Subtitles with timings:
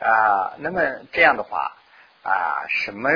[0.00, 0.80] 啊，那么
[1.12, 1.76] 这样的话
[2.22, 3.10] 啊，什么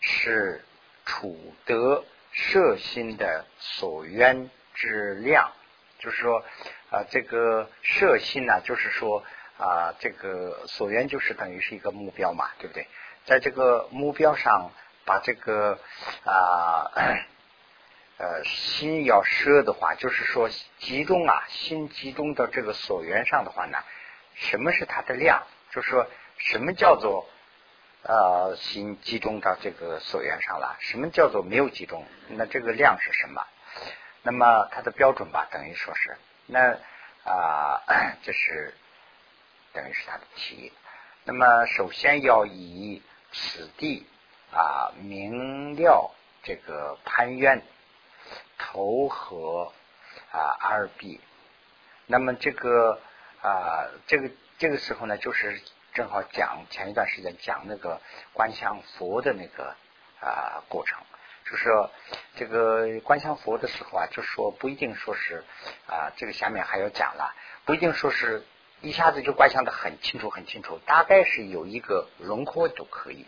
[0.00, 0.62] 是
[1.06, 5.50] 处得摄心的所缘之量？
[5.98, 6.44] 就是说
[6.90, 9.24] 啊，这个摄心呢，就是说
[9.58, 12.86] 啊，这个所缘就是等于是一个目标嘛，对不对？
[13.24, 14.70] 在这个目标上，
[15.06, 15.78] 把这个
[16.24, 16.92] 啊
[18.18, 23.78] 呃心要摄的话，就是说集中啊，心集中到这个所缘上的话呢，
[24.34, 25.42] 什么是它的量？
[25.76, 26.06] 就说，
[26.38, 27.28] 什么叫做
[28.02, 30.74] 呃心集中到这个所缘上了？
[30.80, 32.06] 什么叫做没有集中？
[32.28, 33.46] 那这个量是什么？
[34.22, 36.16] 那么它的标准吧，等于说是
[36.46, 36.78] 那
[37.30, 37.82] 啊，
[38.24, 38.72] 这是
[39.74, 40.72] 等于是它的题。
[41.24, 43.02] 那么首先要以
[43.32, 44.06] 此地
[44.52, 46.10] 啊明了
[46.42, 47.62] 这个攀缘
[48.56, 49.74] 头和
[50.32, 51.20] 啊二臂。
[52.06, 52.98] 那么这个
[53.42, 54.30] 啊这个。
[54.58, 55.60] 这个时候呢，就是
[55.92, 58.00] 正好讲前一段时间讲那个
[58.32, 59.74] 观想佛的那个
[60.20, 60.98] 啊过程，
[61.44, 61.90] 就是说
[62.36, 65.44] 这个观想佛的时候啊，就说不一定说是
[65.86, 67.34] 啊，这个下面还要讲了，
[67.66, 68.46] 不一定说是
[68.80, 73.26] 一下子就观想的很清楚很清楚，大概是有一个轮廓都可以。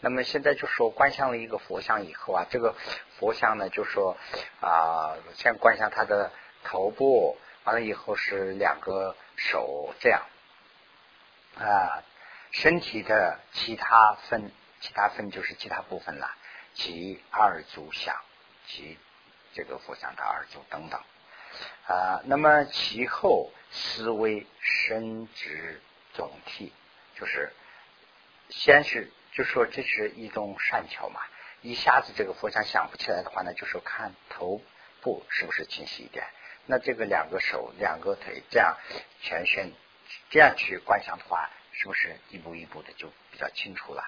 [0.00, 2.74] 那么现在就说观想了一个佛像以后啊，这个
[3.18, 4.16] 佛像呢，就说
[4.60, 6.32] 啊，先观想他的
[6.64, 10.22] 头部，完了以后是两个手这样。
[11.56, 12.02] 啊，
[12.50, 16.34] 身体的其他分，其他分就是其他部分了，
[16.74, 18.16] 即二足相，
[18.66, 18.98] 即
[19.54, 21.00] 这个佛像的二足等等。
[21.86, 25.80] 啊，那么其后思维身之
[26.12, 26.72] 总体，
[27.14, 27.52] 就是
[28.48, 31.20] 先是就说这是一种善巧嘛，
[31.62, 34.60] 一下子这个佛像想不起来的话呢，就说看头
[35.02, 36.26] 部是不是清晰一点，
[36.66, 38.76] 那这个两个手、两个腿这样
[39.20, 39.72] 全身。
[40.30, 44.04] 这样去观想的话，是不是一步一步的就比较清楚了？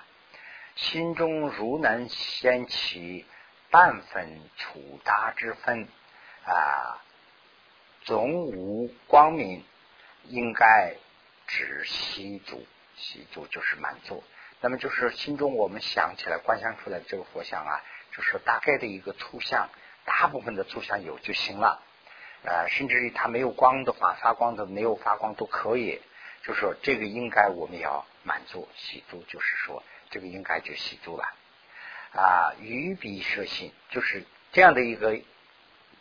[0.75, 3.25] 心中如能掀起
[3.70, 5.89] 半分处达之分
[6.45, 7.02] 啊，
[8.02, 9.64] 总无光明，
[10.24, 10.95] 应该
[11.46, 14.23] 只习足，习足就是满足。
[14.61, 19.68] 那么就是心中我们想起来观想出来的这个佛像啊，就是大概的一个粗相，
[20.05, 21.83] 大部分的粗相有就行了。
[22.46, 26.01] 呃，甚至于它没有光的话，发光的没有发光都可以。
[26.45, 31.24] 就是说这个应该我们要满足喜足，就是说这个应该就喜足了。
[32.14, 35.18] 啊，于彼摄心，就是这样的一个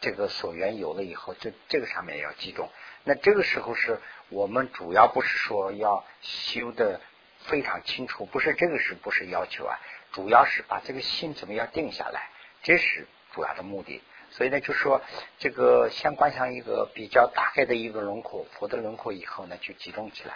[0.01, 2.69] 这个所缘有了以后，这这个上面要集中。
[3.03, 7.01] 那这个时候是我们主要不是说要修的
[7.39, 9.79] 非常清楚，不是这个是不是要求啊？
[10.11, 12.29] 主要是把这个心怎么样定下来，
[12.61, 14.03] 这是主要的目的。
[14.37, 15.01] 所以呢，就说
[15.39, 20.33] 这个先观想一个比较大概的一个轮廓，佛的轮廓以后呢，就集中起来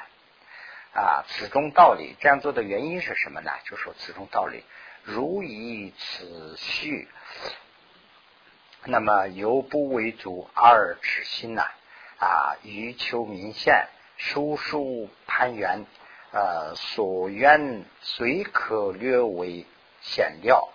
[0.93, 1.25] 啊。
[1.27, 3.51] 此中道理，这样做的原因是什么呢？
[3.65, 4.63] 就说此中道理，
[5.03, 7.09] 如以此序，
[8.85, 11.63] 那么由不为主而止心呐
[12.19, 15.85] 啊，欲求明显，疏疏攀缘，
[16.31, 19.65] 呃，所愿虽可略为
[19.99, 20.69] 显料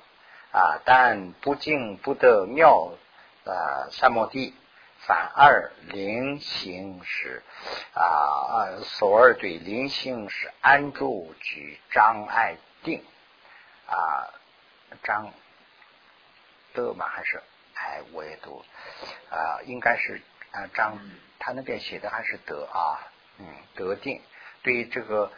[0.52, 2.92] 啊，但不尽不得妙。
[3.44, 4.54] 呃，三摩地
[5.06, 7.42] 反二灵性是
[7.92, 13.04] 啊，所二对灵性是安住举障碍定
[13.86, 14.32] 啊，
[15.02, 15.30] 张
[16.72, 17.42] 的嘛还是
[17.74, 18.64] 哎，我也读
[19.30, 20.22] 啊，应该是
[20.52, 20.98] 啊张，
[21.38, 22.96] 他那边写的还是德啊，
[23.38, 24.22] 嗯，得定
[24.62, 25.30] 对这个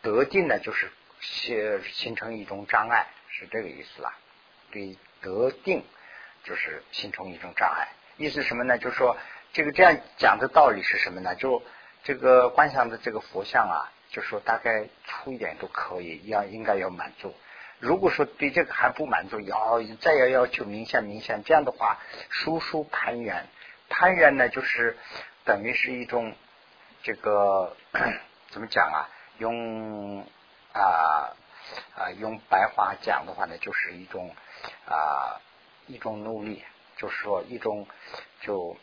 [0.00, 0.90] 得定呢，就是
[1.20, 4.12] 形形成一种障碍，是这个意思啦，
[4.72, 5.84] 对得定。
[6.44, 8.76] 就是形成一种障碍，意思什么呢？
[8.78, 9.16] 就是说，
[9.52, 11.34] 这个这样讲的道理是什么呢？
[11.36, 11.62] 就
[12.02, 17.34] 这个观想的这个佛像啊，就说大概粗一点都可以，要应该要满足。
[17.78, 21.98] 如果说对这个还不满足，要再要要求明显明显，这样的话，
[22.30, 23.46] 疏疏攀缘，
[23.88, 24.96] 攀缘呢，就是
[25.44, 26.34] 等于是一种
[27.02, 27.76] 这个
[28.50, 29.08] 怎么讲啊？
[29.38, 30.26] 用
[30.72, 31.34] 啊
[31.96, 34.34] 啊用白话讲的话呢，就是一种
[34.86, 35.40] 啊。
[35.86, 36.64] 一种努力，
[36.96, 37.86] 就是说一种
[38.40, 38.76] 就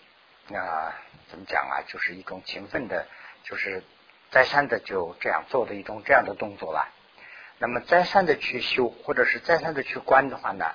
[0.54, 0.94] 啊
[1.30, 3.08] 怎么讲啊，就是一种勤奋的，
[3.44, 3.84] 就是
[4.32, 6.88] 再三的就这样做的一种这样的动作了。
[7.58, 10.66] 那么再三的去修，或者是再三的去观的话呢，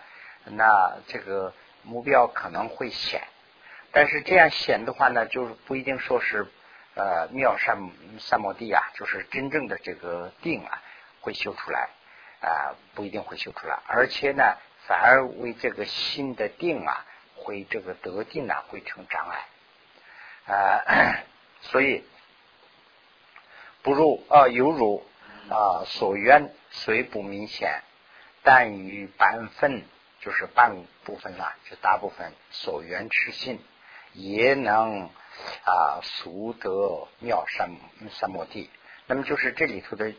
[0.44, 3.22] 那这个目标可能会显，
[3.92, 6.46] 但是这样显的话呢，就是不一定说是
[6.94, 10.82] 呃妙善三摩地啊，就是真正的这个定啊
[11.20, 11.90] 会修出来
[12.40, 14.56] 啊，不一定会修出来，而且呢。
[14.86, 19.46] 反而为这个心的定啊，会这个得定啊，会成障碍
[20.54, 21.24] 啊。
[21.62, 22.04] 所以
[23.82, 25.06] 不如啊犹如
[25.48, 27.82] 啊所愿虽不明显，
[28.42, 29.84] 但于半分
[30.20, 33.64] 就是半部分啦，就大部分所缘痴心
[34.12, 35.04] 也能
[35.64, 37.70] 啊俗得妙三
[38.10, 38.70] 三摩地。
[39.06, 40.14] 那么就是这里头的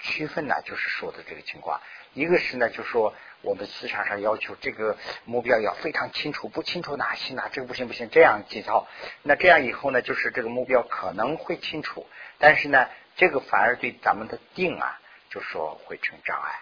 [0.00, 1.80] 区分呢，就是说的这个情况。
[2.14, 8.86] 一个是呢，就说我们市场上要求这个目标要非常清楚，不清楚哪行哪这个不行不行，这样几套。
[9.22, 12.06] 那这样以后呢，就是这个目标可能会清楚，
[12.38, 16.60] 但是呢，这个反而对咱们的定啊，就说会成障碍。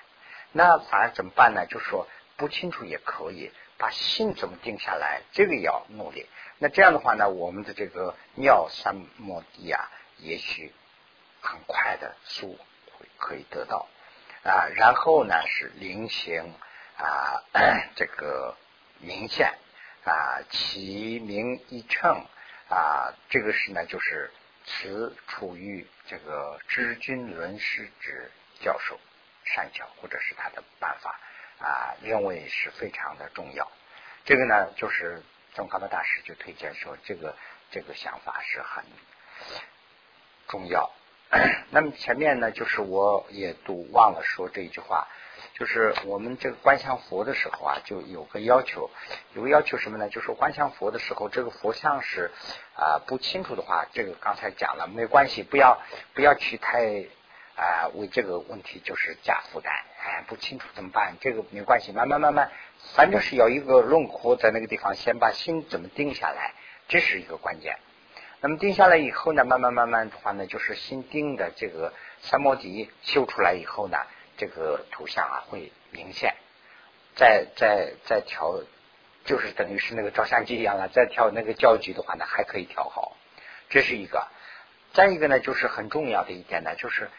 [0.53, 1.67] 那反而怎么办呢？
[1.67, 6.27] 就说不清楚也可以，把心怎么定下来，这个要努力。
[6.59, 10.73] 那这样的话呢，我们的这个妙三摩地啊，也许。
[11.41, 12.59] 很快的速
[12.93, 13.87] 会可以得到
[14.49, 16.55] 啊，然后呢是菱形
[16.97, 17.45] 啊，
[17.97, 18.56] 这个
[18.99, 19.59] 明线
[20.05, 22.25] 啊，其名一称
[22.71, 24.31] 啊，这个是呢就是
[24.65, 28.31] 此处于这个知君伦师之
[28.61, 28.99] 教授
[29.45, 31.21] 善巧或者是他的办法
[31.59, 33.71] 啊，认为是非常的重要。
[34.25, 35.23] 这个呢就是
[35.53, 37.37] 宗喀巴大师就推荐说，这个
[37.71, 38.83] 这个想法是很
[40.49, 40.91] 重要。
[41.71, 45.07] 那么前面呢，就是我也都忘了说这一句话，
[45.53, 48.91] 就是我们这个观想佛的时候啊，就有个要求，
[49.35, 50.09] 有个要求什么呢？
[50.09, 52.31] 就是观想佛的时候，这个佛像是
[52.75, 55.79] 啊不清楚的话，这个刚才讲了，没关系，不要
[56.15, 57.05] 不要去太
[57.57, 59.71] 啊为这个问题就是加负担，
[60.03, 61.17] 哎，不清楚怎么办？
[61.21, 62.51] 这个没关系，慢慢慢慢，
[62.95, 66.55] 反正是要一个轮廓在那个地方，先把心怎么定下来，
[66.89, 67.77] 这是一个关键。
[68.40, 73.99] 那么定下来以后呢，慢慢慢慢的话呢，就是新定的这个三摩底修出来以后呢，
[74.37, 76.37] 这个图像啊会明显。
[77.17, 78.62] 再再再调，
[79.25, 80.87] 就是等于是那个照相机一样了。
[80.87, 83.17] 再调那个焦距的话呢，还可以调好。
[83.70, 84.29] 这是一个。
[84.93, 87.11] 再一个呢，就是很重要的一点呢，就是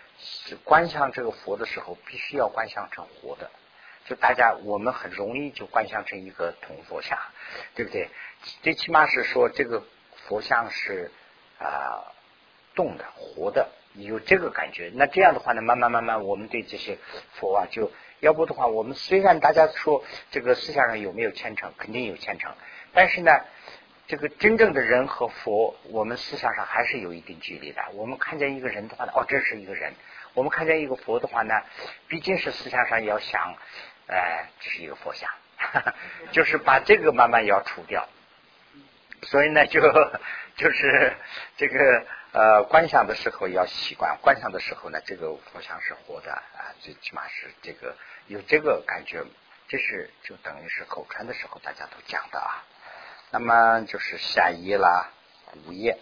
[0.63, 3.51] 观想这个佛的时候，必须要观想成活的。
[4.05, 7.19] 就大家我们很容易就观想成一个铜佛像，
[7.75, 8.09] 对不对？
[8.63, 9.83] 最起码是说这个。
[10.29, 11.09] 佛像是
[11.57, 12.05] 啊
[12.75, 14.91] 动的活的，有这个感觉。
[14.93, 16.99] 那这样的话呢，慢慢慢慢，我们对这些
[17.33, 22.53] 佛啊，就要不的话，我们虽然大家说这个思想上有没有虔诚，肯定有虔诚，
[22.93, 23.31] 但是呢，
[24.07, 27.81] 这个真正的人和佛，我们思想上还是有一定距离的。
[27.93, 29.93] 我们看见一个人的话呢，哦，这是一个人；
[30.35, 31.55] 我们看见一个佛的话呢，
[32.07, 33.55] 毕竟是思想上要想，
[34.07, 35.27] 哎，这是一个佛像，
[36.31, 38.07] 就是把这个慢慢要除掉。
[39.23, 39.81] 所以呢，就
[40.55, 41.13] 就是
[41.57, 47.95] 这个呃，观想的时候要习惯，观想的时候呢，这个佛像是活的啊，最起码是这个
[48.27, 49.23] 有这个感觉，
[49.67, 52.63] 这是就等于是口传的时候大家都讲的啊。
[53.31, 55.11] 那么就是下一页啦，
[55.65, 55.97] 五页。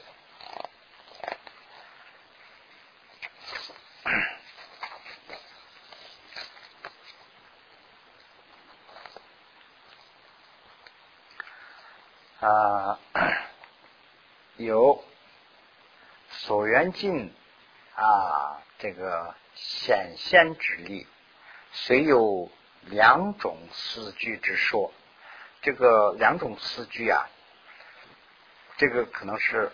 [12.39, 12.99] 啊，
[14.57, 15.03] 有
[16.29, 17.33] 所缘境
[17.95, 21.07] 啊，这个显现之力，
[21.71, 22.51] 虽有
[22.81, 24.93] 两种四句之说。
[25.61, 27.27] 这个两种四句啊，
[28.77, 29.71] 这个可能是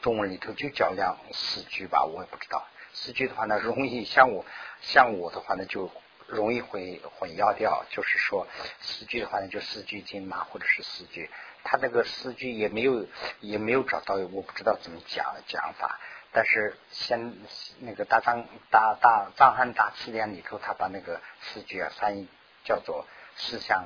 [0.00, 2.66] 中文里头就叫两四句吧，我也不知道。
[2.92, 4.44] 四句的话呢，容易像我
[4.80, 5.88] 像我的话呢就。
[6.34, 8.46] 容易混混淆掉，就是说
[8.80, 11.30] 四句的话呢，就四句经嘛，或者是四句，
[11.62, 13.06] 他那个四句也没有
[13.40, 16.00] 也没有找到，我不知道怎么讲讲法。
[16.32, 17.36] 但是先
[17.80, 22.26] 那个大藏大大藏汉大词典里头，他把那个四句啊翻译
[22.64, 23.84] 叫做思想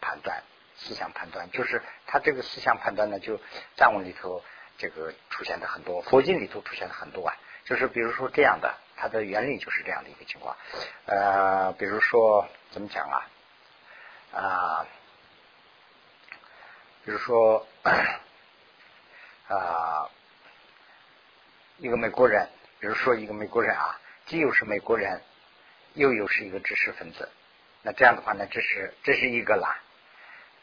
[0.00, 0.44] 判断，
[0.76, 3.40] 思想判断就是他这个思想判断呢，就
[3.76, 4.42] 藏文里头
[4.78, 8.72] 这个出现的很多，佛经里头出现的很多啊，就是比如说这样的。
[9.02, 10.56] 它的原理就是这样的一个情况，
[11.06, 13.26] 呃，比如说怎么讲啊？
[14.32, 14.86] 啊，
[17.04, 17.66] 比如说
[19.48, 20.08] 啊，
[21.78, 25.20] 一个美国人，比如说一个美国人啊，既又是美国人，
[25.94, 27.28] 又又是一个知识分子，
[27.82, 29.80] 那这样的话呢，这是这是一个啦，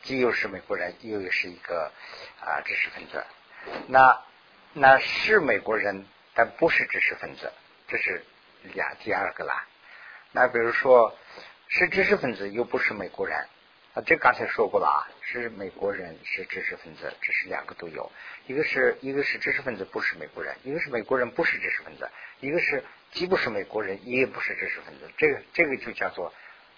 [0.01, 1.91] 既又是美国人，又又是一个
[2.39, 3.22] 啊知识分子，
[3.88, 4.22] 那
[4.72, 7.51] 那是美国人，但不是知识分子。
[7.89, 8.24] 这是
[8.74, 9.65] 两第二个啦。
[10.31, 11.17] 那比如说，
[11.67, 13.48] 是知识分子又不是美国人
[13.96, 18.12] 啊，这刚才说过了啊，是美国人是知识分子，这是两个都有。
[18.46, 22.08] 一个是一个是知识分子不是美国人，一个是美国人不是知识分子，
[22.39, 25.10] 一个是既不是美国人也不是知识分子。
[25.17, 26.31] 这个这个就叫做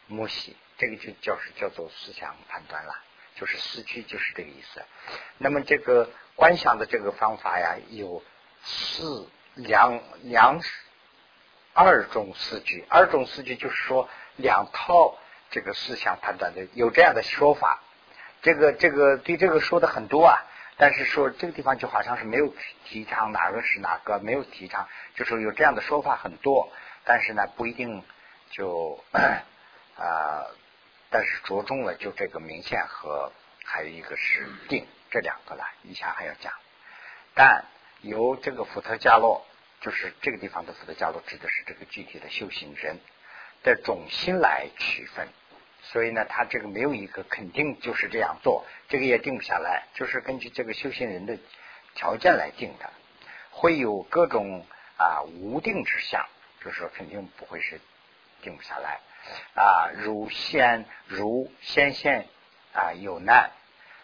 [0.08, 2.96] 母系，这个就叫是叫做思想判断了，
[3.36, 4.82] 就是四句就是这个意思。
[5.38, 8.24] 那么这个观想的这个方法呀，有
[8.64, 9.28] 四。
[9.54, 10.62] 两两
[11.74, 15.18] 二种四句，二种四句就是说两套
[15.50, 17.82] 这个思想判断的，有这样的说法。
[18.42, 20.42] 这个这个对这个说的很多啊，
[20.78, 22.54] 但是说这个地方就好像是没有
[22.86, 26.72] 提倡哪个是哪个，没有提倡，就说有这样的说法很多，
[27.06, 28.04] 但是呢不一定
[28.50, 30.48] 就 啊，
[31.12, 33.32] 但是着重了就这个明显和
[33.64, 36.52] 还有一个是定这两个了，以下还要讲。
[37.36, 37.66] 但
[38.02, 39.46] 由这个福特加洛，
[39.82, 43.00] 就是这个地方的福德加洛指的是这个具体的修行人
[43.64, 45.28] 的种心来区分。
[45.84, 51.40] 所以呢，他这个没有一个肯定就是这样做，这个也定不下来，就是根据这个修行人的
[51.96, 52.94] 条件来定的，
[53.50, 54.66] 会有各种
[54.98, 56.24] 啊无定之相，
[56.64, 57.82] 就是说肯定不会是
[58.44, 59.00] 定不下来
[59.56, 62.28] 啊，如先如先现
[62.74, 63.52] 啊有难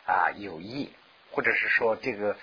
[0.07, 0.91] 啊有益，
[1.29, 2.36] 或者是说这个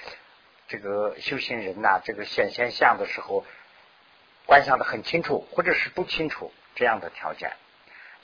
[0.68, 3.44] 这个修行人呐，这个显现相的时候
[4.47, 7.52] 观想的很清楚，或者是不清楚这样的条件。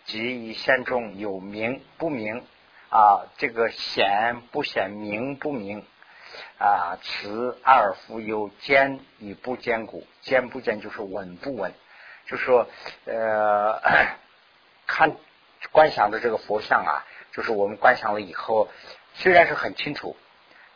[0.07, 2.45] 即以现中有明不明
[2.89, 5.85] 啊，这个显不显明不明
[6.59, 11.73] 啊，此二复有坚与不坚固，坚不坚就是稳不稳，
[12.27, 12.67] 就说
[13.05, 13.81] 呃，
[14.87, 15.17] 看
[15.71, 18.69] 观想的这个佛像啊，就是我们观想了以后，
[19.15, 20.17] 虽然是很清楚，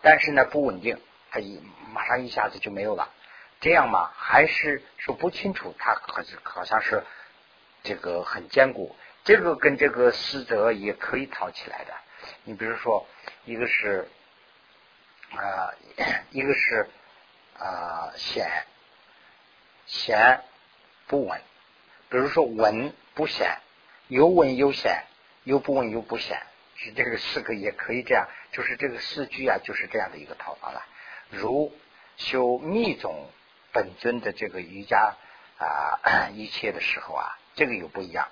[0.02, 1.00] 但是呢不稳定，
[1.34, 1.60] 它一
[1.92, 3.12] 马上一下子就没有了，
[3.60, 7.02] 这样嘛，还是说不清楚，它好像好像是
[7.82, 8.94] 这个很坚固。
[9.24, 11.94] 这个跟这个师德也可以套起来的。
[12.44, 13.04] 你比如说，
[13.46, 14.08] 一个是
[15.32, 15.74] 啊，
[16.30, 16.88] 一个是
[17.58, 18.48] 啊显
[19.86, 20.40] 显
[21.08, 21.40] 不稳。
[22.10, 23.58] 比如说稳不显，
[24.06, 25.02] 有稳有显，
[25.42, 26.40] 有不稳有不显，
[26.76, 28.28] 是这个四个也可以这样。
[28.52, 30.86] 就是这个四句啊，就是这样的一个套法了。
[31.34, 31.72] 如
[32.16, 33.28] 修密宗
[33.72, 35.16] 本尊的这个瑜伽
[35.58, 38.28] 啊一切的时候啊，这个又不一样。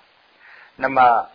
[0.75, 1.29] 那么，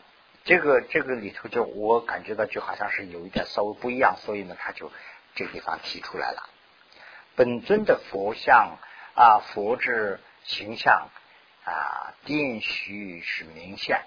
[0.45, 4.91] 这个这个里头就我感觉到就好像是有一点稍微不一样，所以呢，他就
[5.35, 6.49] 这个地方提出来了。
[7.37, 8.79] 本尊的佛像
[9.15, 11.09] 啊，佛之形象
[11.65, 14.03] 啊，定须是明显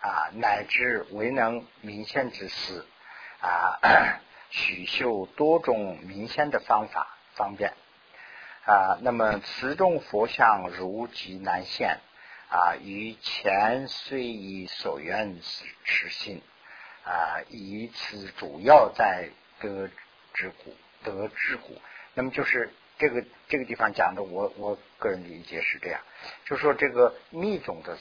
[0.00, 2.84] 啊，乃至为能明显之事
[3.40, 3.78] 啊，
[4.50, 7.72] 取修多种明显的方法方便
[8.66, 8.98] 啊。
[9.00, 12.00] 那么此种佛像如极难现。
[12.52, 15.40] 啊，于前虽以所愿
[15.84, 16.42] 实心
[17.04, 19.30] 啊，以此主要在
[19.60, 19.88] 得
[20.34, 21.80] 之故，得之故。
[22.14, 26.00] 那么就是这个这个地方讲的，我我个人理解是这样，
[26.44, 27.96] 就说这个密宗的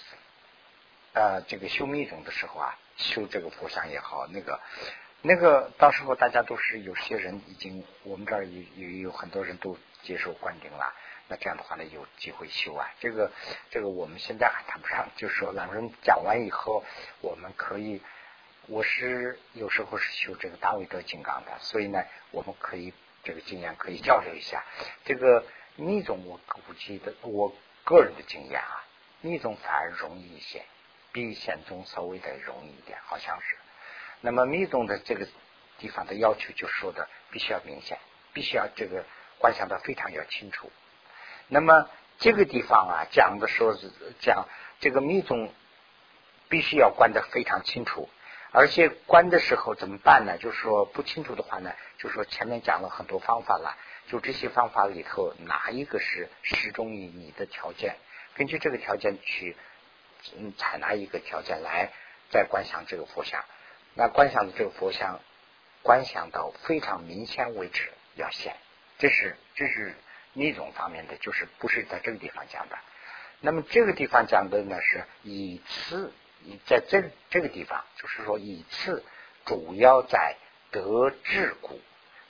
[1.13, 4.59] 呃，这个修密宗的时候啊，修这个佛像也好，那个
[5.21, 10.93] 那个到时候大家都是有些人已经，我们这儿也也有很多人都接受灌顶了。
[11.27, 12.89] 那这样的话呢，有机会修啊。
[13.01, 13.29] 这个
[13.69, 16.85] 这个我们现在还谈不上，就是说，两个人讲完以后，
[17.19, 18.01] 我们可以，
[18.67, 22.93] 我是有时候是修这个大卫德金刚的，所以呢，我们可以
[23.25, 24.63] 这个经验可以交流一下。
[25.03, 25.45] 这个
[25.75, 28.85] 密宗我估计的，我个人的经验啊，
[29.19, 30.63] 密宗反而容易一些，
[31.11, 33.57] 比显宗稍微的容易一点，好像是。
[34.21, 35.27] 那么密宗的这个
[35.77, 37.97] 地方的要求，就说的必须要明显，
[38.33, 39.05] 必须要这个
[39.39, 40.71] 观想的非常要清楚。
[41.47, 44.47] 那么这个地方啊，讲的时候是讲
[44.79, 45.53] 这个密宗
[46.49, 48.09] 必须要观的非常清楚，
[48.51, 50.37] 而且观的时候怎么办呢？
[50.37, 53.77] 就是说不清楚的话呢，就是说前面讲了很多方法了，
[54.09, 57.95] 就这些方法里头哪一个是适中于你的条件？
[58.35, 59.55] 根据这个条件去
[60.37, 61.91] 嗯采纳一个条件来
[62.29, 63.43] 再观想这个佛像。
[63.99, 65.19] 那观想的这个佛像，
[65.83, 68.55] 观想到非常明显为止要显，
[68.97, 69.93] 这是这是。
[70.33, 72.77] 那种方面的就是不是在这个地方讲的，
[73.41, 76.13] 那么这个地方讲的呢是以次，
[76.67, 79.03] 在这这个地方就是说以次
[79.43, 80.35] 主要在
[80.69, 81.81] 得智故，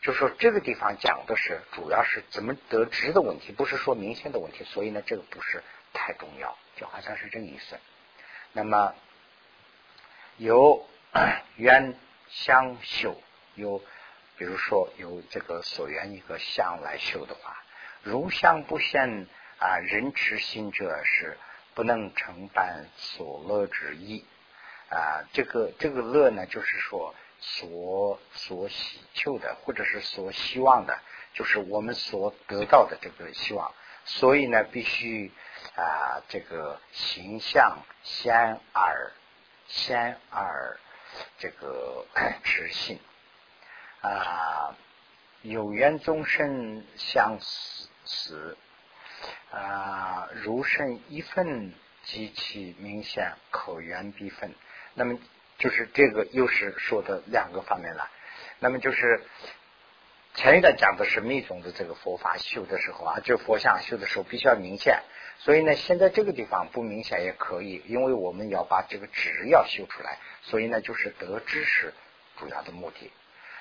[0.02, 5.62] 就是说这个地方讲的是主要是怎么得知的问题，不是说明显的问题，所以呢这个不是
[5.94, 7.78] 太重要，就好像是这个意思。
[8.54, 8.96] 那么
[10.38, 10.88] 由
[11.56, 11.96] 缘
[12.30, 13.16] 相修，
[13.56, 13.80] 有
[14.38, 17.58] 比如说有这个所缘一个相来修的话。
[18.01, 19.28] 如相不现
[19.60, 21.38] 啊，人持心者是
[21.74, 24.24] 不能承办所乐之意
[24.89, 25.25] 啊。
[25.34, 30.98] 这个这个乐呢，就是说所所希求的，或者是所希望的，
[31.34, 33.74] 就是我们所得到的这个希望。
[34.06, 35.30] 所以呢，必须
[35.75, 39.12] 啊，这个形象先而
[39.68, 40.80] 先而
[41.38, 42.06] 这个
[42.44, 43.00] 持心
[44.01, 44.75] 啊，
[45.42, 47.89] 有缘终身相思。
[48.06, 48.58] 死
[49.51, 51.74] 啊，如甚一份
[52.06, 54.56] 极其明显，可缘必分。
[54.96, 55.20] 那么
[55.60, 58.10] 就是这个又是说的两个方面了。
[58.58, 59.24] 那么就是
[60.36, 65.04] 前一段讲的是密宗的这个佛法修的时候啊，就佛像修的时候必须要明显。
[65.40, 71.94] 所以呢，现在这个地方不明显也可以，因为我们要把这个知要修出来，所以呢，就是得知识
[72.38, 73.12] 主要的目的。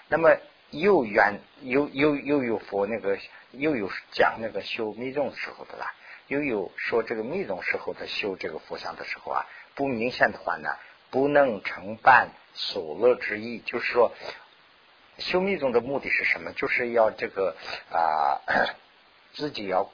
[0.09, 0.37] 那么
[0.71, 3.19] 又远又又又有佛那个
[3.53, 5.95] 又有讲那个修密宗时候的啦，
[6.27, 10.71] 又有说这个密宗时候的修这个佛像的时候啊，不明显的话呢，
[11.11, 14.13] 不能承办所乐之意，就是说
[15.19, 16.53] 修密宗的目的是什么？
[16.53, 17.57] 就是要这个
[17.93, 18.41] 啊
[19.35, 19.91] 自己要。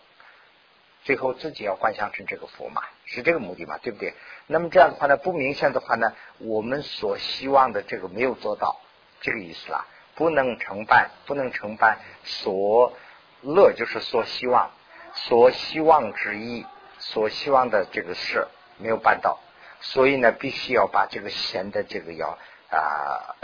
[1.02, 4.14] 最后自己要观想成这个佛嘛，是这个目的嘛，对不对？
[4.47, 8.81] 那么这样的话呢，不明显的话呢，我们所希望的这个没有做到，
[9.21, 12.95] 这个意思啦，不能承办，不能承办所
[13.43, 14.71] 乐就是所希望，
[15.12, 16.64] 所希望之意，
[16.99, 19.38] 所希望的这个事没有办到，
[19.83, 22.38] 所以呢，必须要把这个弦的这个要
[22.71, 23.37] 啊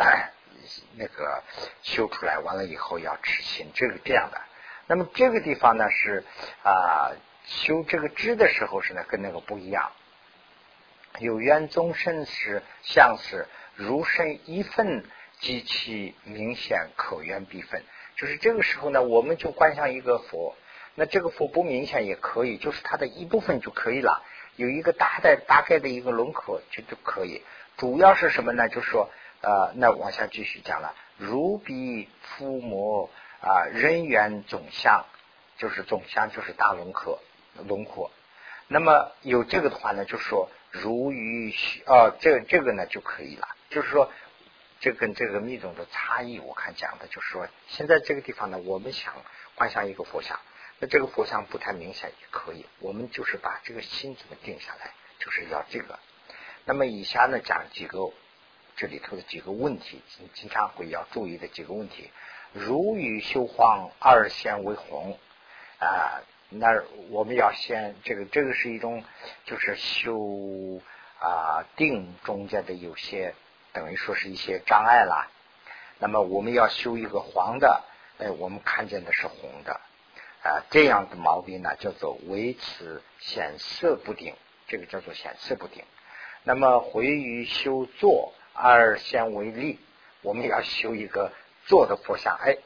[0.97, 1.43] 那个
[1.83, 4.41] 修出来，完了以后要执行，这个这样的。
[4.87, 6.25] 那么这个地方呢是
[6.63, 7.13] 啊。
[7.47, 9.91] 修这个知的时候是呢，跟那个不一样。
[11.19, 15.05] 有缘宗身是像是如身一份，
[15.41, 17.83] 极其明显可缘必分。
[18.15, 20.55] 就是这个时候呢，我们就观想一个佛，
[20.95, 24.23] 那这个佛不明显也可以，就是它的一部分就可以了，
[24.55, 27.43] 有一个大的大概的一个轮廓就就可以。
[27.79, 28.69] 主要是什么呢？
[28.69, 35.05] 就是说，呃，那往下继续讲了，如比伏魔啊，人缘总相，
[35.59, 37.21] 就是总相就是大轮廓。
[37.67, 38.13] 轮廓，
[38.69, 41.53] 那么有这个的话呢，就说如鱼
[41.85, 43.49] 哦，这这个呢就可以了。
[43.71, 44.11] 就是说，
[44.79, 49.15] 这跟这个密宗的差异，我看讲的就是说，现在这个地方呢，我们想
[49.57, 50.39] 观想一个佛像，
[50.79, 55.99] 那这个佛像不太明显也可以，我们就是把这个心怎么定下来，就是要这个。
[56.65, 58.13] 那么以下呢讲几个
[58.81, 60.01] 这里头的几个问题，
[60.33, 62.11] 经常会要注意的几个问题，
[62.55, 65.19] 如与修黄二线为红
[65.79, 66.23] 啊。
[66.49, 69.05] 那我们要先这个，这个是一种
[69.45, 70.81] 就是修
[71.19, 73.35] 啊定中间的有些
[73.75, 75.29] 等于说是一些障碍啦。
[75.99, 77.85] 那么我们要修一个黄的，
[78.19, 79.79] 哎，我们看见的是红的
[80.43, 84.35] 啊，这样的毛病呢叫做维持显色不定，
[84.69, 85.85] 这个叫做显色不定。
[86.45, 89.79] 那么回于修坐二先为例，
[90.23, 91.33] 我们要修一个
[91.67, 92.57] 坐的佛像，哎，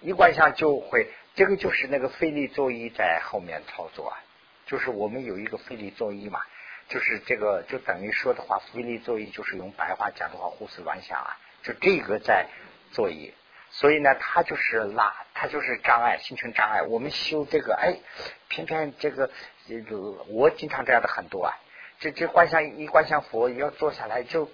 [0.00, 1.10] 一观相就会。
[1.34, 4.18] 这个就是那个费力作揖在后面操作啊，
[4.66, 6.40] 就是我们有一个费力作揖嘛，
[6.88, 12.48] 就是这个就等于说的话，费力作揖就是用白话讲的话，胡思乱想啊，就这个在
[12.90, 13.32] 作揖，
[13.70, 16.82] 所以呢，它就是拉，它就是障碍，形成障碍。
[16.82, 18.00] 我们修这个，哎，
[18.48, 19.30] 偏偏这个，
[20.26, 21.54] 我经常这样的很多啊，
[22.00, 24.50] 这这观想一观想佛要坐下来就。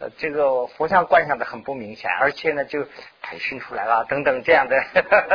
[0.00, 2.86] 呃，这个佛像观想的很不明显，而且呢，就
[3.20, 4.76] 抬升出来了，等等这样的，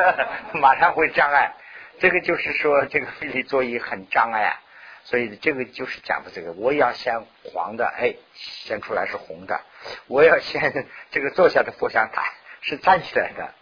[0.60, 1.54] 马上会障碍。
[2.00, 4.60] 这个就是说，这个非礼座椅很障碍啊。
[5.06, 9.60] 所以这个就是讲的这个，我要先黄的，哎，先出来是红的；
[10.08, 12.24] 我要先这个坐下的佛像塔
[12.62, 13.54] 是站起来的。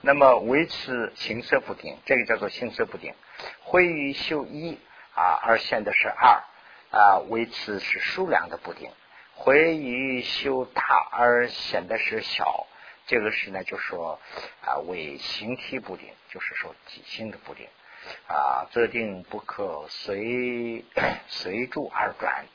[0.00, 3.12] 那么维持形色不定，这个叫做形色不定。
[3.60, 4.78] 会于修一
[5.14, 6.42] 啊，而现的是二
[6.90, 8.90] 啊，维持是数量的不定。
[9.40, 12.66] 回于修大而显得是小，
[13.06, 14.18] 这个是呢，就说
[14.62, 17.66] 啊为形体不定，就是说体性的不定
[18.26, 20.84] 啊，则定不可随
[21.28, 22.46] 随住而转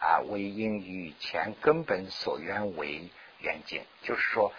[0.00, 4.52] 啊，为因于前根本所愿为缘境，就是说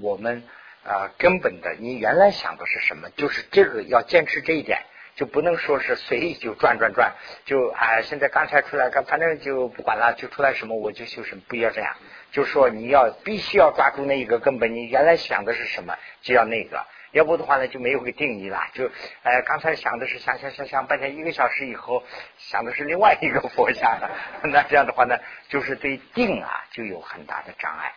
[0.00, 0.42] 我们
[0.82, 3.10] 啊根本的，你原来想的是什么？
[3.10, 4.82] 就是这个要坚持这一点。
[5.20, 7.12] 就不能说是随意就转转转，
[7.44, 11.94] 就啊，现在刚才出来，反正就不管了，就出来什么我就修什么，不要这样。
[12.32, 18.62] 就说你要必须要抓住那一个根本，你原来想的是什么，就要那个，要不的话呢就没有个定义了。
[18.72, 18.90] 就
[19.22, 22.02] 呃，刚才想的是想想想想半天，一个小时以后
[22.38, 24.00] 想的是另外一个佛像，
[24.44, 25.18] 那这样的话呢，
[25.50, 27.92] 就是对定啊就有很大的障碍。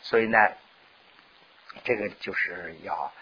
[0.00, 0.38] 所以呢，
[1.84, 3.12] 这个就是要。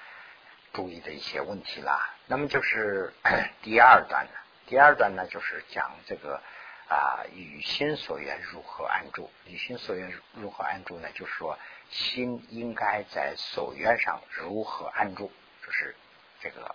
[0.73, 3.13] 注意的一些问题啦，那么就是
[3.63, 4.33] 第二段呢，
[4.67, 6.41] 第二段呢就是讲这个
[6.89, 9.31] 啊，与心所愿如何安住？
[9.47, 11.11] 与心所愿如何安住呢？
[11.13, 11.59] 就是说
[11.91, 15.33] 心应该在所愿上如何安住？
[15.67, 15.97] 就是
[16.41, 16.75] 这个。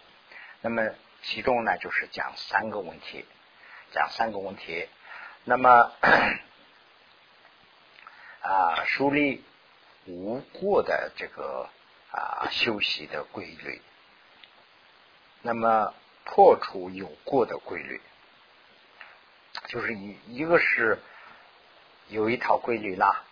[0.62, 0.84] 那么
[1.24, 3.26] 其中呢，就是讲三个问题，
[3.92, 4.90] 讲三个问题。
[5.46, 5.92] 那么
[8.42, 9.44] 啊，树立
[10.06, 11.70] 无过的这个。
[12.16, 13.82] 啊，休息的规律。
[15.42, 18.02] 那么破除有过的规律，
[19.68, 20.98] 就是一一个是
[22.08, 23.24] 有一套规律啦，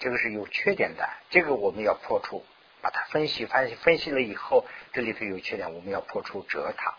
[0.00, 2.44] 这个是有缺点的，这个我们要破除，
[2.82, 6.94] 把它分析分析分析了以后，这里头有缺点，我们要破除折它。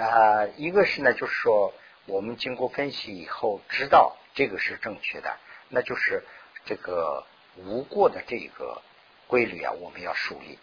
[0.00, 1.72] 啊，一个是呢，就是说
[2.06, 5.36] 我们经过分析以后，知道这个是正确的，
[5.70, 6.24] 那就是
[6.66, 7.26] 这个
[7.56, 8.82] 无过的这个
[9.28, 10.58] 规律啊，我们要树立。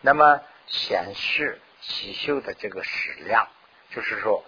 [0.00, 3.48] 那么显示习修的这个矢量，
[3.90, 4.44] 就是说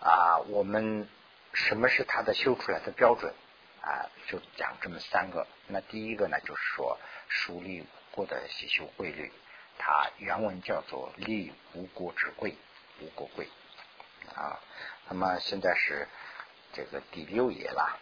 [0.00, 1.06] 啊，我们
[1.52, 3.34] 什么是它的修出来的标准
[3.82, 4.08] 啊？
[4.26, 5.46] 就讲这么三个。
[5.66, 9.30] 那第一个呢，就是说树立过的习修规律，
[9.78, 12.56] 它原文叫做立无过之贵，
[13.00, 13.46] 无过贵
[14.34, 14.58] 啊。
[15.08, 16.08] 那么现在是
[16.72, 17.98] 这个第六页了，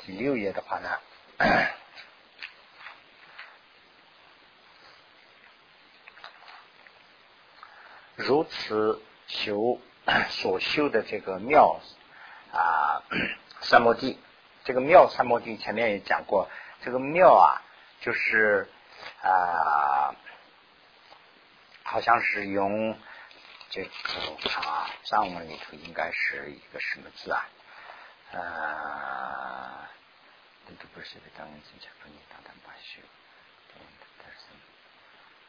[0.00, 0.98] 第六页的话呢。
[8.16, 9.78] 如此修
[10.30, 11.80] 所修的这个妙
[12.52, 13.02] 啊
[13.60, 14.18] 三摩地，
[14.64, 16.48] 这个妙三摩地前面也讲过，
[16.82, 17.62] 这个妙啊
[18.00, 18.68] 就是
[19.22, 20.14] 啊
[21.82, 22.98] 好像是用
[23.70, 23.90] 这个
[24.60, 27.46] 啊藏文里头应该是一个什么字啊？
[28.32, 29.88] 啊，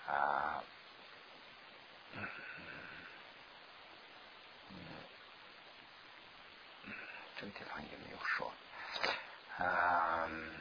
[0.08, 0.64] 啊。
[7.40, 8.52] 这个地方也没有说，
[9.60, 10.56] 嗯，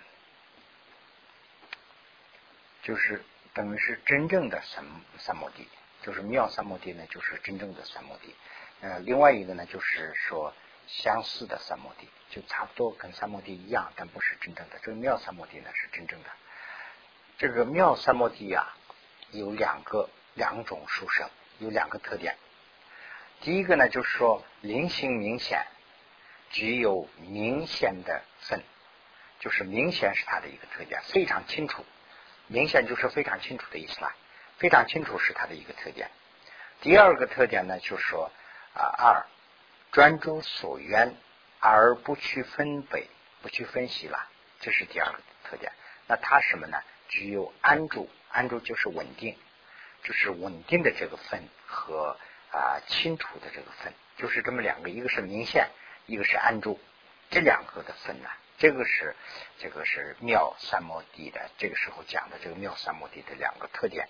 [2.83, 4.85] 就是等于是真正的三
[5.19, 5.67] 三摩地，
[6.03, 8.35] 就是妙三摩地呢，就是真正的三摩地。
[8.83, 10.53] 呃，另外一个呢，就是说
[10.87, 14.79] 相似的三摩地，就差不多跟三摩地一样，但不是真正的。
[14.83, 16.29] 这个妙三摩地呢是真正的。
[17.39, 18.69] 这个妙三摩地呀，
[19.31, 22.37] 有两个两种殊胜，有两个特点。
[23.41, 25.67] 第一个呢，就是说灵性明显。
[26.49, 28.63] 具有明显的分，
[29.41, 31.85] 就是明显是它的一个特点，非常清楚。
[32.47, 34.15] 明显就是非常清楚的意思啦，
[34.57, 36.09] 非常清楚是它的一个特点。
[36.81, 38.31] 第二个特点呢，就是说
[38.75, 39.27] 啊，二
[39.91, 41.17] 专注所缘
[41.59, 43.09] 而不去分北，
[43.43, 44.29] 不去分析了，
[44.61, 45.73] 这是第二个特点。
[46.07, 46.81] 那它什么呢？
[47.09, 49.37] 具有安住，安住就是稳定，
[50.07, 52.17] 就是稳定的这个分和
[52.53, 55.69] 啊清楚的这个分，就是这么两个，一个是明线。
[56.09, 56.79] 一个是安住，
[57.31, 59.17] 这两个的分呢，这个是
[59.59, 64.09] 这个是妙三摩地的这个时候讲的这个妙三摩地的两个特点。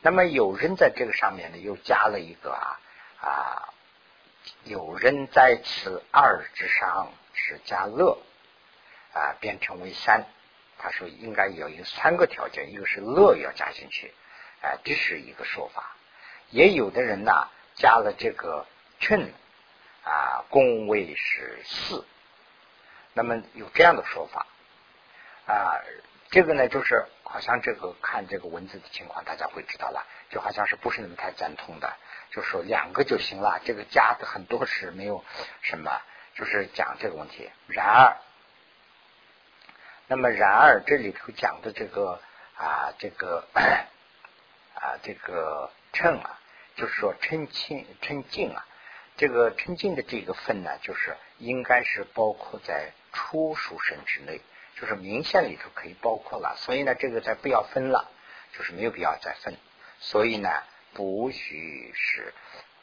[0.00, 2.78] 那么有人在这个上面呢，又加了一个啊
[3.20, 3.74] 啊，
[4.62, 8.22] 有人在此二之上是加乐
[9.12, 10.24] 啊，变成为三。
[10.78, 14.14] 他说应该有一三个条件，一个是乐要加进去，
[14.62, 15.96] 哎，这是一个说法。
[16.50, 18.66] 也有的人呢，加了这个
[19.00, 19.32] 劝。
[20.04, 22.06] 啊，宫位是四，
[23.12, 24.46] 那么有这样的说法
[25.44, 25.84] 啊，
[26.30, 31.94] 这个呢，就是好像这个看这个文字的情况，大家会知道了，就好像是不是那么太赞同的，
[32.30, 35.22] 就说两个就行了，这个加的很多是没有
[35.60, 36.00] 什么，
[36.34, 37.50] 就是讲这个问题。
[37.66, 38.16] 然而，
[40.06, 42.18] 那么然而这里头讲的这个
[42.56, 43.46] 啊，这个
[44.80, 46.38] 啊，这个称啊，
[46.76, 48.64] 就是说称清称净啊。
[49.16, 54.40] 这个沉静的这个分呢，就是应该是包括在初属身之内，
[54.80, 56.54] 就是明线里头可以包括了。
[56.56, 58.08] 所以呢，这个再不要分了，
[58.56, 59.56] 就是没有必要再分。
[59.98, 60.48] 所以呢，
[60.94, 62.32] 不许是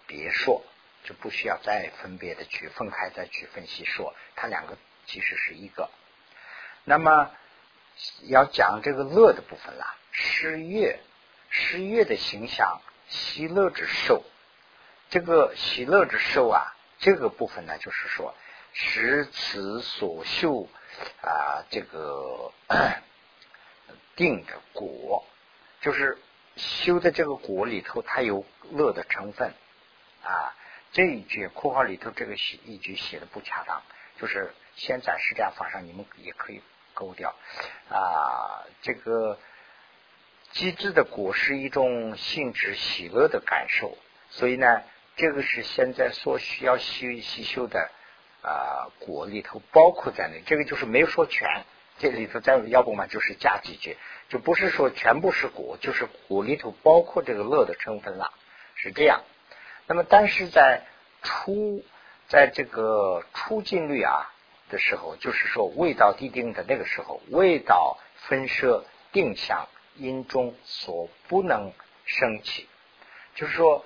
[0.05, 0.61] 别说，
[1.05, 5.89] 就不需要再分别的去分开再去分析说，它两个其实是一个。
[6.83, 7.31] 那么
[8.23, 10.99] 要讲这个乐的部分了，诗乐，
[11.49, 14.23] 诗乐的形象，喜乐之寿。
[15.09, 18.33] 这个喜乐之受啊，这个部分呢，就是说，
[18.73, 20.67] 使此所修
[21.21, 22.51] 啊，这个
[24.15, 25.25] 定的果，
[25.81, 26.17] 就是
[26.57, 29.53] 修的这个果里头，它有乐的成分
[30.23, 30.55] 啊。
[30.91, 33.83] 这一句括号里头这个写一句写的不恰当，
[34.17, 36.61] 就是先暂时这样放上，你们也可以
[36.93, 37.35] 勾掉
[37.89, 38.65] 啊。
[38.81, 39.37] 这个
[40.55, 43.95] 机智的果是一种性质喜乐的感受，
[44.31, 44.81] 所以呢。
[45.17, 47.89] 这个是现在所需要修习修的
[48.41, 51.63] 啊果里头包括在内，这个就是没有说全，
[51.99, 53.95] 这里头再要不嘛就是加几句，
[54.27, 58.33] 就不是说全部是果，就是果里头包括这个乐的成分了，
[58.75, 59.23] 是这样。
[59.87, 60.81] 那么但是在
[61.21, 61.81] 初
[62.27, 64.33] 在这个初进律啊
[64.69, 71.73] 的时候，就是说味道地定的那个时候，味道分摄定向因中所不能
[72.05, 72.67] 升起。
[73.35, 73.83] 就是说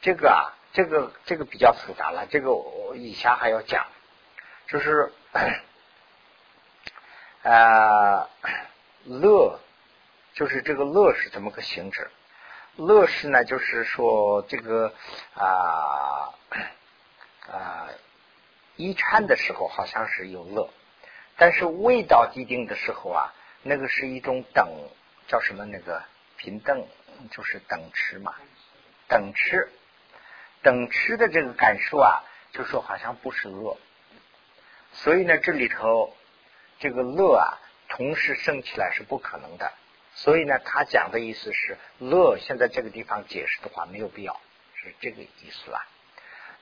[0.00, 3.86] 这个啊，这个这个比较复杂了，这个我以下还要讲，
[4.68, 5.12] 就是
[7.42, 8.28] 啊
[9.04, 9.60] 乐，
[10.34, 12.10] 就是这个乐是怎么个性质？
[12.76, 14.92] 乐是呢，就是说这个
[15.34, 16.34] 啊
[17.48, 17.88] 啊
[18.76, 20.68] 一颤的时候好像是有乐，
[21.36, 24.68] 但是味道既定的时候啊，那个是一种等
[25.26, 26.02] 叫什么那个
[26.36, 26.86] 平等，
[27.30, 28.34] 就是等持嘛，
[29.08, 29.68] 等持
[30.62, 33.76] 等持的这个感受啊，就说好像不是乐，
[34.92, 36.14] 所以呢这里头
[36.78, 37.58] 这个乐啊
[37.88, 39.72] 同时升起来是不可能的。
[40.18, 44.40] 所以呢，他讲的意思是乐，现在这个地方解释的话没有必要，
[44.74, 45.86] 是这个意思啦。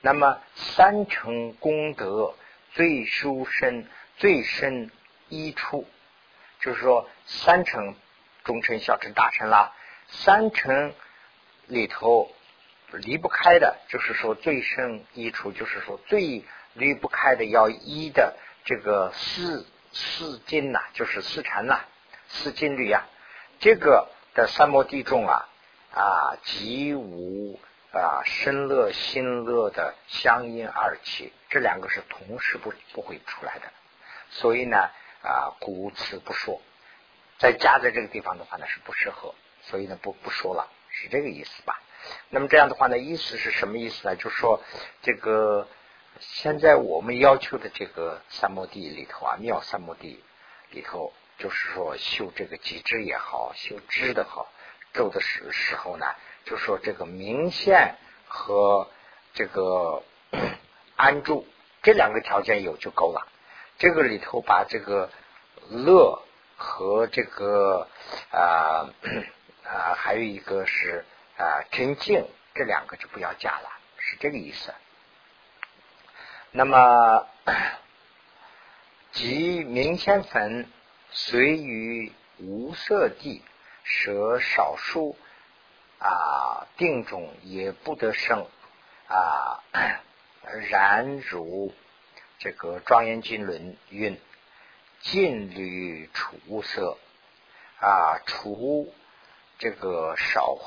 [0.01, 2.35] 那么三成功德
[2.73, 4.91] 最殊深、最深
[5.29, 5.87] 一处，
[6.59, 7.95] 就是说三成
[8.45, 9.73] 中成、小臣、大臣啦，
[10.07, 10.93] 三臣
[11.65, 12.31] 里头
[12.91, 21.79] 离不开的，就是说最胜一处，就是说最离不开的要一的这个四四金呐，就是四禅呐，
[22.29, 23.03] 四金律呀。
[23.59, 25.49] 这个的三摩地众啊
[25.91, 27.59] 啊，即无
[27.91, 33.71] 啊身乐心乐的相应二气，这两个是同时不不会出来的，
[34.29, 34.77] 所以呢
[35.23, 36.61] 啊，故此不说。
[37.37, 41.81] 再加在这个地方的话呢是不适合，所以呢不不说了，是这个意思吧？
[42.29, 44.15] 那么这样的话呢，意思是什么意思呢？
[44.15, 44.61] 就说
[45.01, 45.67] 这个
[46.19, 50.23] 现在我们要求的这个三摩地里头啊，妙三摩地
[50.71, 51.13] 里头。
[51.37, 54.47] 就是说修这个机制也好，修知的好，
[54.93, 56.05] 咒的时时候呢，
[56.45, 57.95] 就说这个明线
[58.25, 58.89] 和
[59.33, 60.01] 这个
[60.95, 61.45] 安住
[61.83, 63.27] 这两个条件有就够了。
[63.77, 65.09] 这个里头把这个
[65.69, 66.23] 乐
[66.55, 67.87] 和这个
[68.31, 68.89] 啊
[69.63, 71.05] 啊还有一个是
[71.37, 74.73] 啊真静这两个就不要加了，是这个意思。
[76.51, 77.27] 那么
[79.11, 80.69] 即明线粉。
[81.17, 83.41] 随于无色地，
[83.85, 85.15] 舍少数
[85.97, 88.45] 啊定种也不得生
[89.07, 89.63] 啊。
[90.69, 91.73] 然如
[92.37, 94.19] 这个庄严经论云：
[95.05, 96.97] 尽律除色
[97.79, 98.93] 啊，除
[99.57, 100.57] 这个少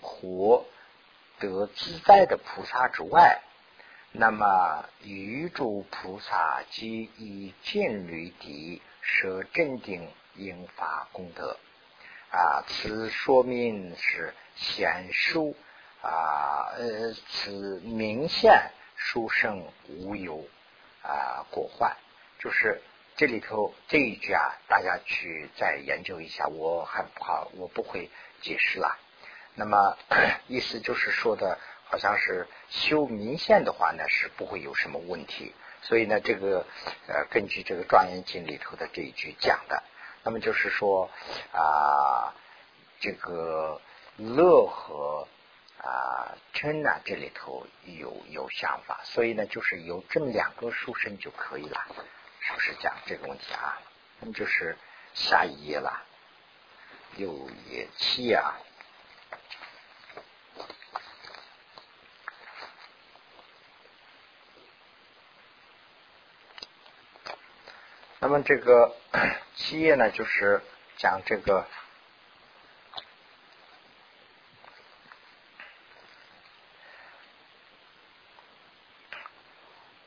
[0.00, 0.64] 活
[1.38, 3.42] 得自在的菩萨之外，
[4.12, 8.80] 那么余诸菩萨即以尽律敌。
[9.02, 11.56] 舍镇定应发功德
[12.30, 15.56] 啊，此说明是显殊
[16.02, 20.46] 啊，呃，此明显殊胜无有
[21.02, 21.96] 啊果患，
[22.38, 22.82] 就是
[23.20, 28.08] 这里头这一句啊，大家去再研究一下，我还不好，我不会
[28.40, 28.98] 解释了。
[29.54, 29.98] 那么
[30.48, 35.54] 意思就是说的，好像是修明线的话呢，是不会有什么问题。
[35.82, 36.64] 所以呢，这个
[37.08, 39.82] 呃，根据这个《庄严经》里头的这一句讲的，
[40.22, 41.10] 那么就是说
[41.52, 42.32] 啊，
[43.00, 43.82] 这个
[44.16, 45.28] 乐和
[45.76, 51.86] 啊嗔呢，这里头有有想法，所以呢，就是有这么两个书生就可以了，
[52.50, 53.80] 是不是讲这个问题啊？
[54.18, 54.76] 那就是
[55.14, 56.02] 下一页了，
[57.16, 58.58] 六页七啊。
[68.18, 68.94] 那么这个
[69.56, 70.60] 七页呢，就是
[70.98, 71.66] 讲这个。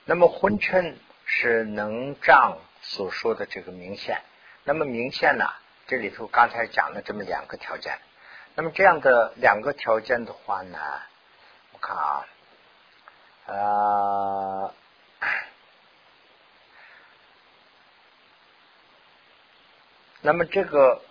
[0.06, 1.00] 那么昏沉
[1.44, 4.22] 是能障所说的这个明线。
[4.64, 5.46] 那么明线呢，
[5.88, 8.00] 这里头刚才讲了这么两个条件。
[8.56, 10.80] 那么这样的两个条件的话呢，
[11.74, 12.26] 我看啊，
[13.48, 14.74] 呃。
[20.22, 21.02] 那么这个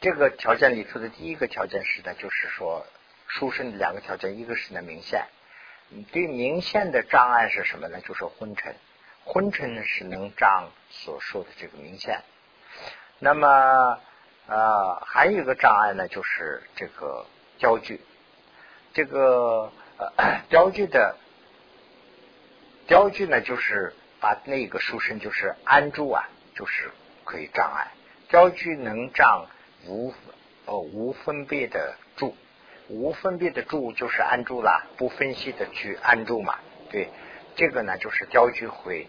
[0.00, 2.86] 这个条件里头的第一个条件是呢，就是说，
[3.26, 5.26] 书生的两个条件，一个是呢明线，
[6.12, 8.00] 对明线的障碍是什么呢？
[8.02, 8.76] 就是昏沉，
[9.24, 12.22] 昏沉呢是能障所说的这个明线。
[13.18, 13.98] 那么
[14.46, 17.26] 呃，还有一个障碍呢，就是这个
[17.58, 18.00] 焦距，
[18.92, 21.16] 这个呃 焦距的
[22.88, 26.90] 焦距呢，就是把那个书生就是安住啊，就是
[27.24, 27.92] 可以障碍。
[28.28, 29.46] 焦距能障
[29.86, 30.12] 无
[30.64, 32.34] 哦无分别的住，
[32.88, 36.58] 无分别的住就是安住啦，不分析的去安住嘛。
[36.90, 37.08] 对，
[37.60, 39.06] 这个呢就是焦距会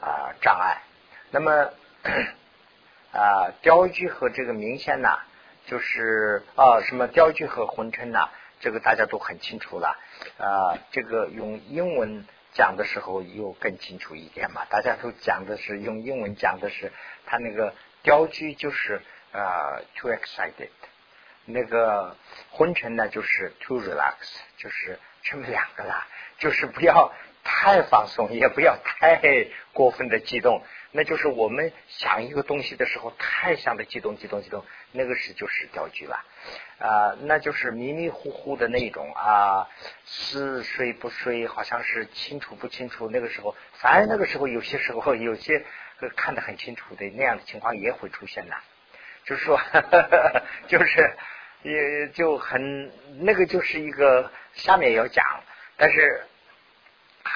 [0.00, 0.82] 啊障碍。
[1.30, 1.70] 那么
[3.14, 5.20] 啊焦距和这个明显呢，
[5.66, 9.96] 就是啊什么焦距和昏沉呐，这个大家都很清楚了
[10.36, 10.74] 啊。
[10.90, 14.64] 这个用英文讲的时候又更清楚一点嘛。
[14.68, 16.92] 大家都讲的是用英文讲的是，
[17.24, 20.70] 他那个雕具就是啊 too excited，
[21.44, 22.16] 那个
[22.50, 24.16] 昏沉呢就是 too relax，
[24.56, 26.04] 就是这么两个啦，
[26.38, 27.12] 就是不要
[27.44, 29.20] 太放松，也不要太
[29.72, 30.62] 过分的激动。
[30.94, 36.22] 那就是我们想一个东西的时候，太想的激动、激动、激动，那个是就是掉句了
[36.78, 39.68] 啊，那就是迷迷糊糊的那种啊，
[40.04, 43.08] 似睡不睡，好像是清楚不清楚。
[43.08, 45.64] 那个时候，反而那个时候有些时候有些
[46.14, 48.54] 看得很清楚的那样的情况也会出现的，
[49.24, 49.58] 就是说，
[50.68, 51.16] 就是
[51.62, 52.92] 也就很
[53.24, 55.24] 那个就是一个下面要讲，
[55.78, 56.26] 但是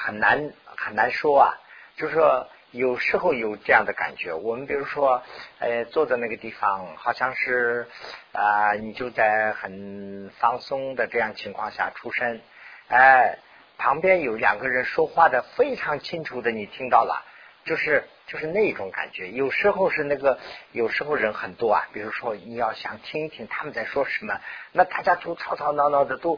[0.05, 1.53] 很难很难说啊，
[1.95, 2.47] 就是说。
[2.71, 5.23] 有时候有这样的感觉，我们比如说，
[5.59, 7.87] 呃，坐在那个地方，好像是
[8.33, 12.41] 啊，你就在很放松的这样情况下出声，
[12.89, 13.39] 哎，
[13.77, 17.23] 旁边有两个人说话的非常清楚的，你听到了，
[17.63, 19.31] 就是就是那种感觉。
[19.31, 20.37] 有时候是那个，
[20.73, 24.41] 有时候人很多啊，比如说你要想听一听他们在说什么，
[24.73, 26.37] 那大家都吵吵闹闹的，都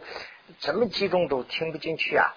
[0.60, 2.36] 怎么集中都听不进去啊。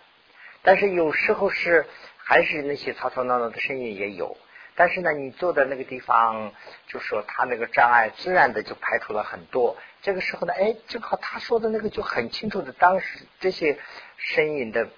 [0.63, 1.87] 但是有时候是。
[2.25, 4.37] 还是那些吵吵闹闹的声音也有，
[4.77, 6.53] 但是呢，你坐的那个地方，
[6.87, 9.77] 就说他那个障碍自然的就排除了很多。
[10.03, 13.77] 这个时候呢，哎，正好他说的那个就很清楚的，当时这些
[14.17, 14.89] 声音的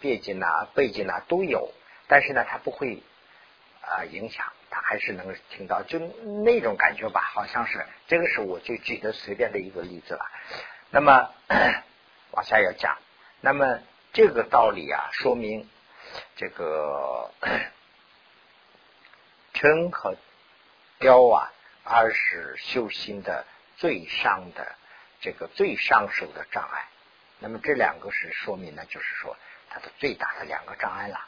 [0.00, 1.70] 背景啊、背景啊都有，
[2.08, 3.02] 但是呢，他不会
[3.82, 10.24] 啊影响，他还是能听到，就那种感觉吧，好像是这个是我就举的随便的一个例子了。
[10.90, 11.28] 那么
[12.32, 12.96] 往下要讲，
[13.42, 13.78] 那么
[14.12, 15.68] 这个道理啊，说明。
[16.36, 17.30] 这个
[19.54, 20.14] 嗔和
[20.98, 21.50] 雕啊，
[21.84, 23.46] 二是修心的
[23.78, 24.74] 最上的
[25.20, 26.88] 这个最上手的障碍。
[27.38, 29.36] 那么这两个是说明呢，就是说
[29.70, 31.18] 它的最大的两个障碍了。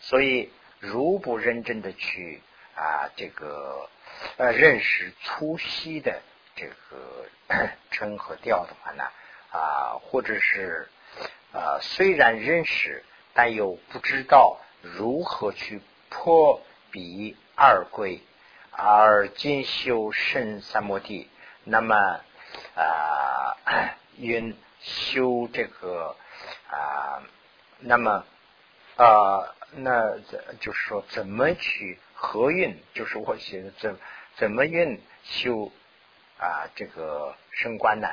[0.00, 2.42] 所以，如不认真的去
[2.74, 3.88] 啊，这个
[4.36, 6.20] 呃认识粗细的
[6.56, 9.04] 这个 嗔和雕的话呢，
[9.52, 10.88] 啊，或者是
[11.52, 13.04] 啊，虽然认识。
[13.36, 18.20] 但又不知道如何去破彼二归，
[18.70, 21.28] 而今修圣三摩地，
[21.64, 21.96] 那么
[22.76, 23.56] 啊，
[24.16, 26.14] 运修这个
[26.70, 27.24] 啊，
[27.80, 28.24] 那么
[28.94, 30.16] 啊，那
[30.60, 32.80] 就是说怎么去合运？
[32.94, 33.98] 就是我写的怎
[34.36, 35.72] 怎么运修
[36.38, 38.06] 啊这个升官呢？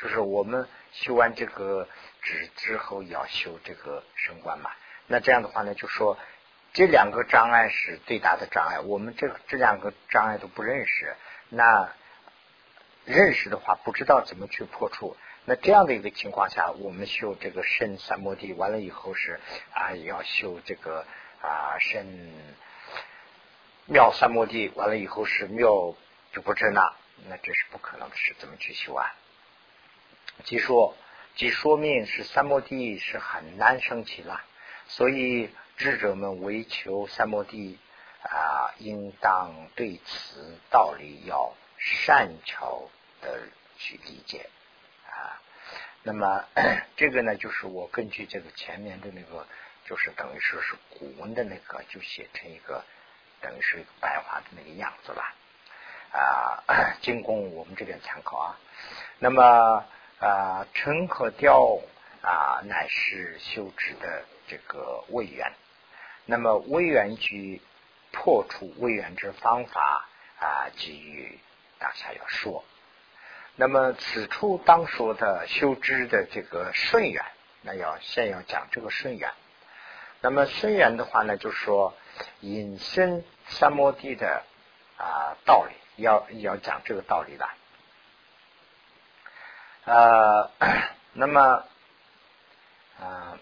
[0.00, 1.88] 就是我们修完这个。
[2.22, 4.70] 之之后要修这个升官嘛？
[5.06, 6.16] 那这样的话呢，就说
[6.72, 8.78] 这两个障碍是最大的障碍。
[8.80, 11.16] 我们这这两个障碍都不认识，
[11.48, 11.92] 那
[13.04, 15.16] 认识的话，不知道怎么去破除。
[15.46, 19.40] 那这样的一个情况下，我们修这个肾三摩地完了以后是
[19.72, 21.04] 啊，要修这个
[21.42, 22.06] 啊肾
[23.86, 25.96] 妙三摩地完了以后是妙
[26.32, 26.92] 就不知那，
[27.28, 29.12] 那这是不可能的事，怎么去修啊？
[30.44, 30.94] 即说。
[31.36, 34.42] 即说明是三摩地是很难升起了，
[34.88, 37.78] 所以智者们为求三摩地
[38.22, 42.90] 啊，应当对此道理要善巧
[43.22, 43.40] 的
[43.78, 44.50] 去理解
[45.06, 45.40] 啊。
[46.02, 46.44] 那么
[46.96, 49.46] 这个呢，就是我根据这个前面的那个，
[49.86, 52.84] 就是等于说是古文的那个，就写成一个
[53.40, 55.22] 等于是一个白话的那个样子了
[56.12, 56.62] 啊，
[57.00, 58.58] 仅供我们这边参考啊。
[59.20, 59.86] 那么。
[60.20, 61.80] 啊，成和雕
[62.22, 65.50] 啊，乃是修持的这个位缘。
[66.26, 67.62] 那么位缘具
[68.12, 70.06] 破除位缘之方法
[70.38, 71.38] 啊，基于
[71.78, 72.62] 大家要说。
[73.56, 77.24] 那么此处当说的修知的这个顺缘，
[77.62, 79.30] 那要先要讲这个顺缘。
[80.20, 81.94] 那么顺缘的话呢，就是说
[82.40, 84.42] 引申三摩地的
[84.98, 87.50] 啊道理，要要讲这个道理了。
[89.92, 90.48] 呃，
[91.14, 91.64] 那么，
[93.00, 93.38] 啊，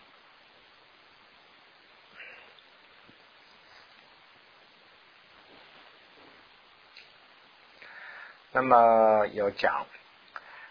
[8.52, 9.86] 那么要讲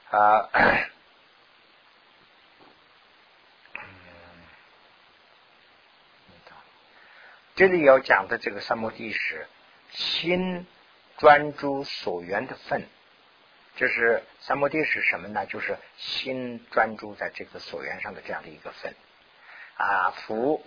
[0.10, 0.50] 啊，
[7.54, 9.48] 这里要讲的这个三摩地是
[9.92, 10.66] 心
[11.20, 12.90] 专注所缘的分。
[13.78, 15.46] 就是三摩地是什么呢？
[15.46, 18.94] 就是心专注在这个所缘上的这样的一个分
[19.78, 20.12] 啊。
[20.12, 20.66] 福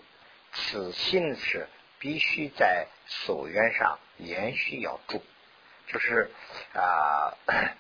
[0.52, 5.22] 此心是必须在所缘上连续要住，
[5.88, 6.30] 就是
[6.72, 7.36] 啊，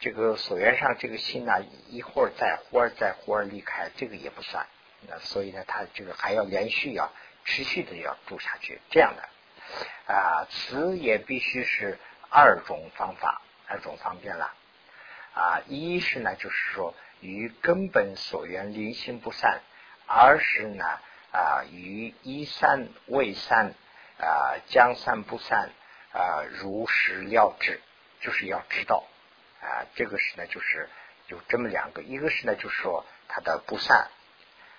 [0.00, 1.52] 这个所缘上这个心呢，
[1.90, 4.66] 一会儿在，忽而在，忽而离开，这个也不算。
[5.08, 7.12] 那所以呢，他这个还要连续要
[7.44, 11.98] 持续的要住下去，这样的啊，此也必须是
[12.30, 14.54] 二种方法，二种方便了
[15.34, 15.60] 啊。
[15.66, 19.60] 一是呢，就是说与根本所缘离心不散；
[20.06, 20.84] 二是呢
[21.32, 23.74] 啊，与一散未散
[24.18, 25.70] 啊，将散不散
[26.12, 27.80] 啊，如实了知，
[28.20, 29.04] 就是要知道
[29.60, 29.86] 啊。
[29.94, 30.88] 这个是呢，就是
[31.28, 34.08] 有这么两个，一个是呢，就是说它的不散。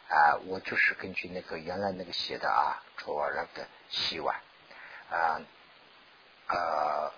[0.08, 4.36] 啊，我就是根据那个原来那个写的啊，说那个洗碗
[5.10, 5.42] 啊，
[6.48, 7.12] 呃，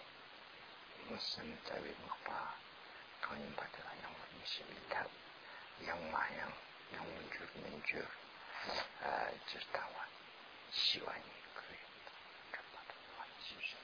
[1.20, 2.56] 现在为么把
[3.22, 4.96] 考验把这个养文写里头
[5.86, 6.52] 养马养
[6.94, 8.04] 养文句文句，
[9.02, 9.94] 呃，就是打完
[10.72, 11.78] 洗碗也可以，
[12.52, 13.76] 这把它完其实，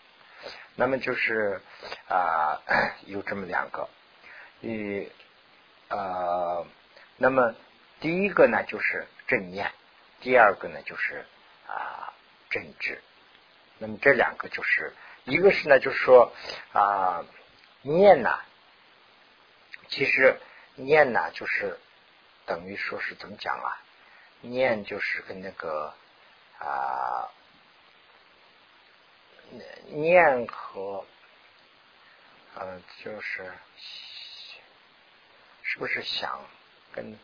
[0.75, 1.61] 那么就是
[2.09, 2.61] 啊，
[3.05, 3.87] 有这么两个，
[4.61, 5.11] 一
[5.89, 6.65] 呃，
[7.17, 7.53] 那么。
[7.99, 9.71] 第一个呢就是正念，
[10.19, 11.25] 第二个呢就是
[11.65, 12.11] 啊
[12.49, 13.01] 正知。
[13.77, 14.93] 那么这两个就是
[15.25, 16.33] 一个是呢，就是说
[16.73, 17.25] 啊
[17.81, 18.39] 念呐，
[19.89, 20.39] 其实
[20.75, 21.79] 念呐就是
[22.45, 23.77] 等于说是怎么讲啊？
[24.41, 25.93] 念就是跟那个
[26.59, 27.29] 啊
[29.87, 31.05] 念和
[32.55, 33.53] 呃就是
[35.61, 36.39] 是不是想
[36.93, 37.17] 跟？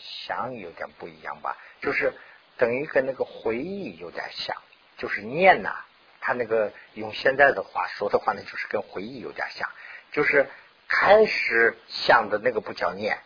[0.00, 2.14] 想有点不一样吧，就是
[2.56, 4.56] 等于跟那个回忆有点像，
[4.96, 5.84] 就是念呐，
[6.28, 9.66] 他那个用现在的话说的话呢，就是跟回忆有点像，
[10.12, 10.46] 就是
[10.86, 13.18] 开始想的那个不叫念，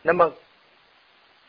[0.00, 0.32] 那么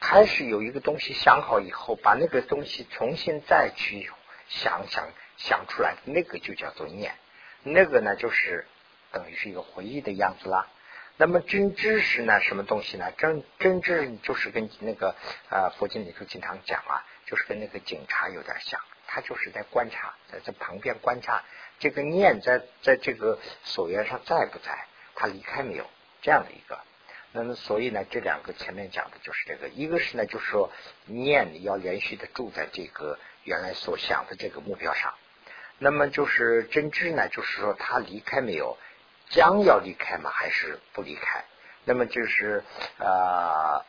[0.01, 4.11] 开始有一个东西想好以后，把那个东西重新再去
[4.49, 7.15] 想想想出来，那个就叫做念，
[7.63, 8.67] 那个呢就是
[9.13, 10.67] 等于是一个回忆的样子啦。
[11.15, 12.41] 那么真知识呢？
[12.41, 13.09] 什么东西呢？
[13.17, 15.15] 真真知就是跟那个
[15.49, 21.43] 啊佛经里头经常讲啊，就是跟那个警察有点像，他就是在观察，在这旁边观察
[21.79, 24.85] 这个念在在这个所缘上在不在，
[25.15, 25.85] 他离开没有
[26.21, 26.79] 这样的一个。
[27.31, 30.71] 那么所以呢，这两个前面讲的就是这个，一个是呢，就是说
[31.05, 35.13] 念你要连续的住在这个原来所想的这个目标上。
[35.79, 38.77] 那么就是真知呢，就是说他离开没有。
[39.31, 40.31] 将要离开吗？
[40.31, 41.45] 还是不离开？
[41.85, 42.63] 那么就是
[42.97, 43.85] 啊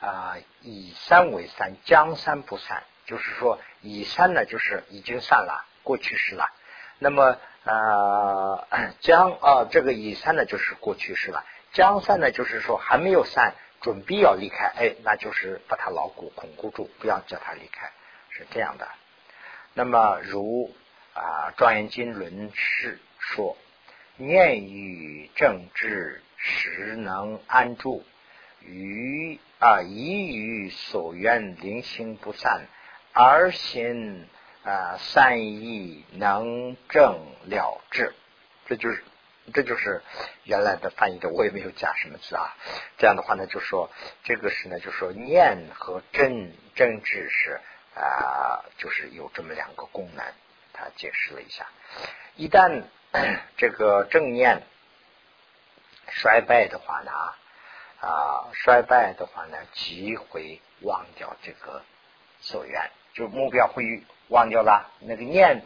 [0.00, 2.82] 啊，以三为三，将三不散。
[3.06, 6.50] 就是说，以三呢，就是已经散了，过去式了。
[6.98, 8.66] 那么啊，
[9.00, 11.44] 将啊，这个以三呢，就是过去式了。
[11.72, 14.66] 将散呢，就是说还没有散，准备要离开。
[14.76, 17.90] 哎，那就是把它牢固巩固住，不要叫它离开，
[18.30, 18.88] 是这样的。
[19.74, 20.74] 那么如
[21.14, 22.98] 啊，《庄严经》论释。
[23.22, 23.56] 说
[24.16, 28.02] 念与正治实能安住，
[28.62, 32.66] 于啊以于所愿灵心不散，
[33.12, 34.26] 而心
[34.64, 38.14] 啊善意能正了智。
[38.66, 39.02] 这就是
[39.52, 40.02] 这就是
[40.44, 42.56] 原来的翻译的，我也没有加什么字啊。
[42.98, 43.90] 这样的话呢，就说
[44.22, 47.60] 这个是呢，就说念和正正治是
[47.94, 50.24] 啊，就是有这么两个功能，
[50.72, 51.66] 他解释了一下。
[52.36, 52.84] 一旦
[53.56, 54.62] 这个正念
[56.06, 57.10] 衰败的话呢，
[58.00, 61.82] 啊，衰败的话呢，即会忘掉这个
[62.40, 64.90] 所缘，就目标会忘掉了。
[65.00, 65.62] 那个念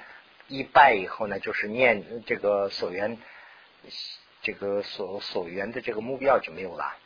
[0.49, 3.18] 一败以后呢，就是念这个所缘，
[4.43, 6.97] 这个所所缘的这个目标就没有了。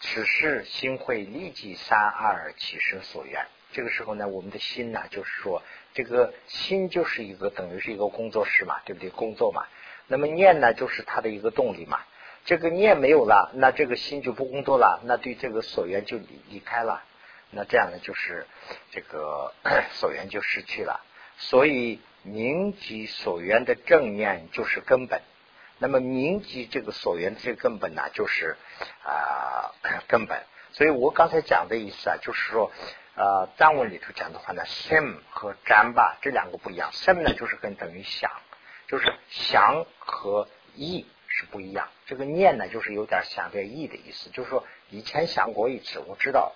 [0.00, 3.46] 此时心会立即三二起生所缘。
[3.72, 5.62] 这个时候呢，我们的心呢，就是说，
[5.92, 9.10] 这个心就是一个等于是一个工作室嘛，对不对？
[9.10, 9.66] 工作嘛。
[10.06, 12.00] 那么念呢，就是它的一个动力嘛。
[12.44, 17.02] 这个念没有了，那这个心就不工作了，那对这个所缘就离离开了。
[17.50, 18.46] 那这样呢，就是
[18.90, 19.52] 这个
[19.92, 21.00] 所缘就失去了。
[21.36, 25.20] 所以铭记所缘的正念就是根本。
[25.78, 28.56] 那么铭记这个所缘的这个根本呢，就是
[29.04, 29.72] 啊
[30.08, 30.42] 根本。
[30.72, 32.70] 所以我刚才讲的意思啊，就是说
[33.16, 38.30] 呃藏文里头讲的话呢，sim 和占吧这两个不一样，sim 呢就是跟等于想。
[38.86, 41.06] 就是想和意
[41.40, 44.28] 是不一样，这个念呢，就是有点想点意的意思。
[44.28, 46.52] 就是说，以前想过一次，我知道，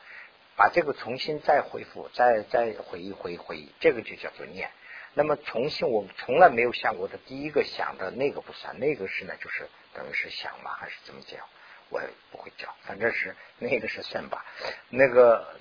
[0.56, 4.68] 把这个重新再恢复，再再回忆回忆回忆，这个就叫做念。
[5.14, 11.40] 那么重新，我们从来没有想过的第一个想的那个不算，那个是呢，就是等于是想嘛，还是怎么讲？
[11.88, 14.44] 我也不会讲，反正是那个是算吧。
[14.90, 15.58] 那个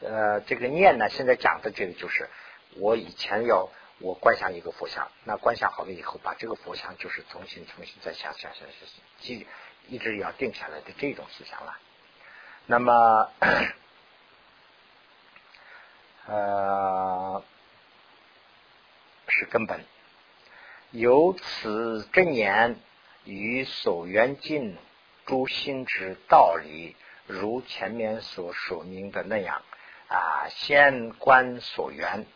[0.00, 2.28] 呃，这个念呢，现在讲的这个就是
[2.76, 3.68] 我以前要。
[4.00, 8.88] 我观想一个佛像，那观想好了以后，把这个佛像就是重新重新再想想想想，
[9.20, 9.46] 记
[9.88, 11.78] 一直要定下来的这种思想了。
[12.66, 13.30] 那么，
[16.26, 17.44] 呃，
[19.28, 19.84] 是根本。
[20.90, 22.76] 由此真言
[23.24, 24.76] 与所缘境
[25.26, 29.62] 诸心之道理，如前面所说明的那样
[30.08, 32.26] 啊，先观所缘。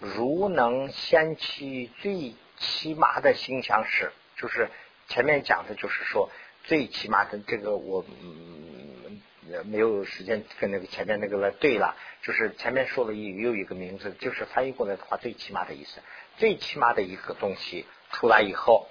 [0.00, 4.68] 如能掀起最起码的形象是，就是
[5.08, 6.30] 前面讲的，就是说
[6.64, 9.20] 最起码的这个我嗯
[9.66, 16.00] 没有时间跟那个前面那个了对了，就是前面说了一又一个名字，就是翻译过来的话，最起码的意思，
[16.38, 18.88] 最起码的一个东西出来以后，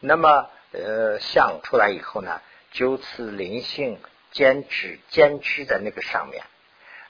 [0.00, 2.40] 那么呃相出来以后呢，
[2.70, 3.98] 就此灵性
[4.30, 6.42] 坚持坚持在那个上面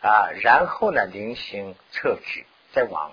[0.01, 3.13] 啊，然后呢灵性测距再往。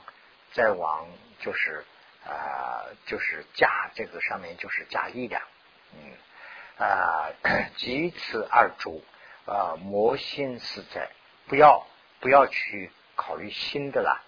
[0.52, 1.08] 再往
[1.42, 1.86] 就是
[2.26, 5.44] 啊，就是加这个上面就是加力量，
[5.94, 6.18] 嗯
[6.84, 7.30] 啊，
[7.78, 9.04] 即此二主
[9.46, 11.12] 啊，魔心四在，
[11.48, 11.86] 不要
[12.20, 14.24] 不要去考虑新的啦，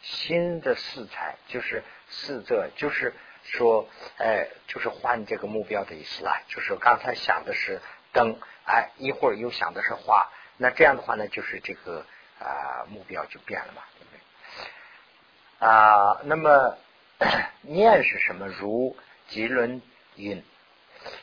[0.00, 3.14] 新的四材就是四者，就是
[3.44, 7.82] 说哎，就是换这个目标的意思啦，就是刚才想的是
[8.14, 12.06] 灯，哎，一会儿又想的是花，那这样的话呢，就是这个
[12.40, 13.82] 啊目标就变了嘛。
[15.58, 16.76] 啊，那么
[17.62, 18.46] 念是什么？
[18.46, 18.96] 如
[19.28, 19.80] 吉轮
[20.16, 20.44] 云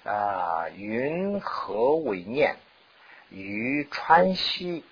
[0.04, 2.58] 啊，云何为念？
[3.30, 4.84] 于川西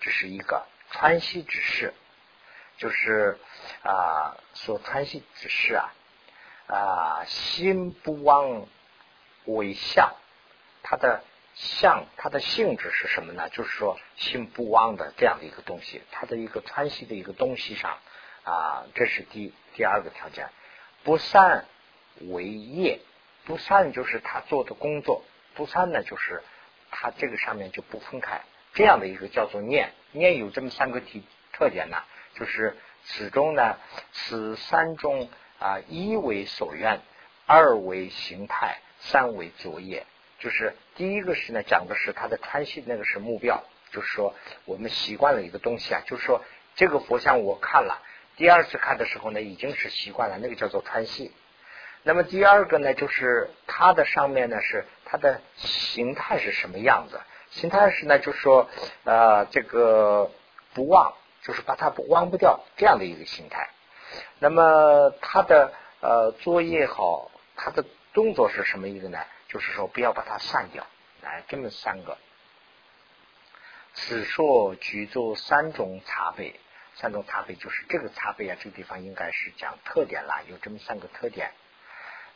[0.00, 1.94] 只是一个川西之事，
[2.76, 3.38] 就是
[3.82, 5.94] 啊，所川西之事啊
[6.66, 8.66] 啊，心不忘
[9.44, 10.12] 为相，
[10.82, 11.22] 它的
[11.54, 13.48] 相，它的性质是什么呢？
[13.50, 17.96] 就是说心不忘的这样的一个东西，它的一个川西的一个东西上。
[18.48, 20.48] 啊，这是第第二个条件，
[21.04, 21.66] 不散
[22.30, 22.98] 为业，
[23.44, 25.22] 不散就是他做的工作，
[25.54, 26.42] 不散呢就是
[26.90, 28.40] 他这个上面就不分开，
[28.72, 32.02] 这样的一个叫做念，念有这么三个体特点呢，
[32.36, 33.76] 就是此中呢，
[34.12, 35.28] 此三中
[35.58, 37.02] 啊，一为所愿，
[37.44, 40.06] 二为形态，三为作业，
[40.38, 44.34] 就是第一个是呢，讲的是他的穿系，那个是目标，就是说
[44.64, 46.42] 我们习惯了一个东西啊，就是说
[46.76, 48.02] 这个佛像我看了。
[48.38, 51.32] 第二次看的时候呢，已经是习惯了，那个叫做穿戏。
[52.04, 57.20] 那么第二个呢，就是它的上面呢是它的形态是什么样子？
[57.50, 58.70] 形态是呢，就是说
[59.02, 60.30] 呃这个
[60.72, 63.68] 不忘，就是把它不忘不掉这样的一个形态。
[64.38, 67.84] 那么它的呃作业好，它的
[68.14, 69.18] 动作是什么意思呢？
[69.48, 70.86] 就是说不要把它散掉，
[71.22, 72.16] 来这么三个。
[73.94, 76.54] 此说举足三种茶杯。
[77.00, 81.52] 三种茶杯就是这个茶杯啊，这个地方应该是讲特点啦，有这么三个特点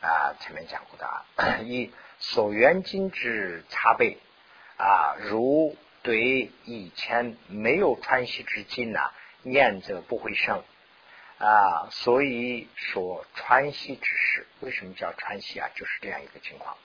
[0.01, 1.25] 啊，前面讲过的啊。
[1.61, 4.17] 一所缘金之茶杯
[4.77, 9.11] 啊，如对以前没有川西之金呐，
[9.41, 10.63] 念则不会生
[11.39, 15.69] 啊，所以说川西之事，为什么叫川西啊？
[15.75, 16.77] 就是这样一个情况。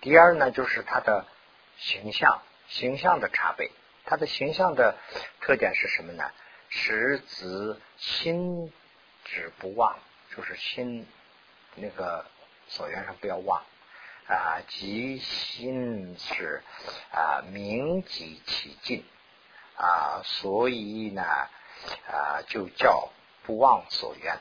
[0.00, 1.26] 第二呢，就是它的
[1.76, 3.70] 形象，形象的茶杯，
[4.06, 4.96] 它的形象的
[5.42, 6.24] 特点是什么呢？
[6.70, 8.72] 识子心
[9.24, 9.98] 只不忘，
[10.34, 11.06] 就是心
[11.74, 12.24] 那个
[12.68, 13.62] 所缘上不要忘
[14.26, 16.62] 啊，即心是
[17.12, 19.04] 啊明极其尽
[19.76, 23.10] 啊，所以呢啊就叫
[23.42, 24.40] 不忘所缘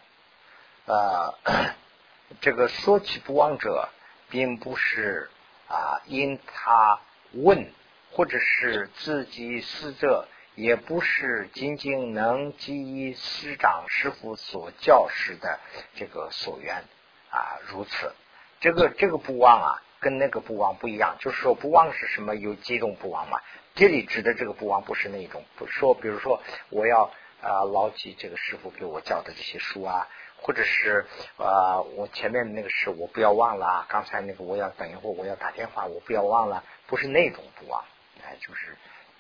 [0.86, 1.36] 啊。
[2.40, 3.90] 这个说起不忘者，
[4.30, 5.30] 并不是。
[5.70, 7.00] 啊，因他
[7.34, 7.72] 问，
[8.12, 15.60] 或者是自己思者，也不是仅仅能基于师长师傅所教示的
[15.94, 16.84] 这个所缘
[17.30, 18.14] 啊，如此。
[18.60, 21.16] 这个这个不忘啊，跟那个不忘不一样。
[21.20, 22.36] 就是说不忘是什么？
[22.36, 23.40] 有几种不忘嘛？
[23.76, 26.42] 这里指的这个不忘不是那种，不说，比如说
[26.72, 27.12] 我要
[27.42, 30.08] 啊牢记这个师傅给我教的这些书啊。
[30.42, 31.06] 或者是
[31.38, 37.84] 啊，我前面那个事我不要忘了，刚才那个我要等一会儿我要打电话，我不要忘了，不是那种不忘，
[38.24, 38.76] 哎，就是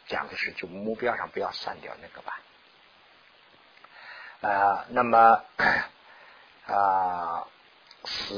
[0.07, 2.41] 讲的是就目标上不要散掉那个吧。
[4.41, 5.43] 啊，那么
[6.65, 7.47] 啊，
[8.05, 8.35] 十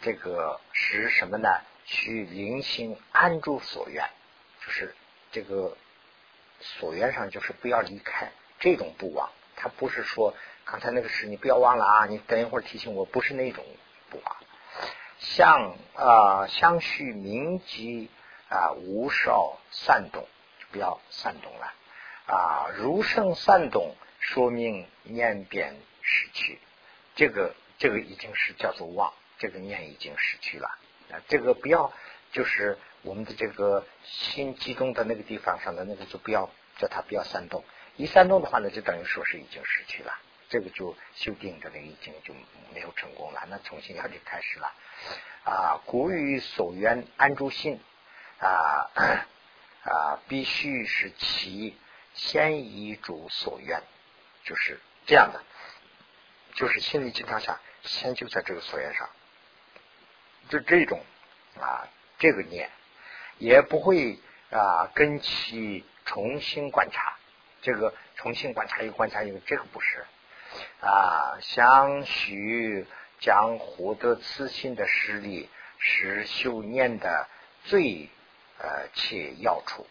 [0.00, 1.48] 这个是什么呢？
[1.84, 4.04] 去灵性安住所愿，
[4.60, 4.92] 就是
[5.30, 5.76] 这个
[6.58, 9.30] 所愿上，就是不要离开这种不忘。
[9.54, 10.34] 它不是说
[10.66, 13.64] 刚才那个事你不要忘了啊，你等一会儿提醒我，不是那种
[14.10, 14.36] 不忘。
[15.20, 18.10] 相啊，相续明极
[18.48, 20.26] 啊，无少散动，
[20.72, 21.72] 不要散动了
[22.26, 22.66] 啊。
[22.76, 26.58] 如生散动，说明念变失去。
[27.14, 30.68] 这个这个已经是叫做忘，这个念已经失去了
[31.12, 31.22] 啊。
[31.28, 31.92] 这个不要，
[32.32, 37.62] 就是我们的这个心集中的那个地方上的那个，就不要叫它不要散动。
[37.96, 40.18] 一散动的话呢，就等于说是已经失去了，
[40.48, 42.34] 这个就修订这个已经就
[42.72, 44.72] 没有成功了，那重新要得开始了
[45.44, 45.80] 啊。
[45.86, 47.80] 古语所缘安住心
[48.38, 48.90] 啊
[49.84, 51.76] 啊，必须是其
[52.14, 53.82] 先依主所愿，
[54.44, 55.42] 就是这样的。
[56.54, 59.10] 就是心理经常想，先就在这个所缘上，
[60.48, 61.04] 就这种
[61.60, 61.86] 啊，
[62.18, 62.70] 这个念
[63.36, 64.18] 也不会
[64.50, 67.18] 啊跟其重新观察，
[67.60, 70.06] 这个重新观察一个观察一个，这个不是
[70.80, 72.86] 啊，相许
[73.20, 75.48] 将获得此心的实力，
[75.78, 77.28] 是修念的
[77.64, 78.08] 最
[78.58, 79.86] 呃切要处，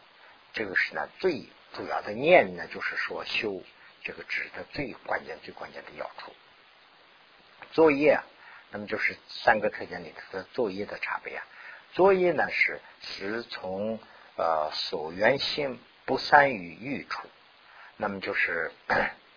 [0.54, 3.62] 这个是呢最主要的念呢，就是说修
[4.04, 6.34] 这个指的最关键最关键的要处。
[7.72, 8.20] 作业，
[8.72, 11.46] 那么就是三个特点里头的作业的差别啊。
[11.94, 14.00] 作业呢是是从
[14.38, 17.28] 呃所缘性不善于欲处，
[17.98, 18.72] 那么就是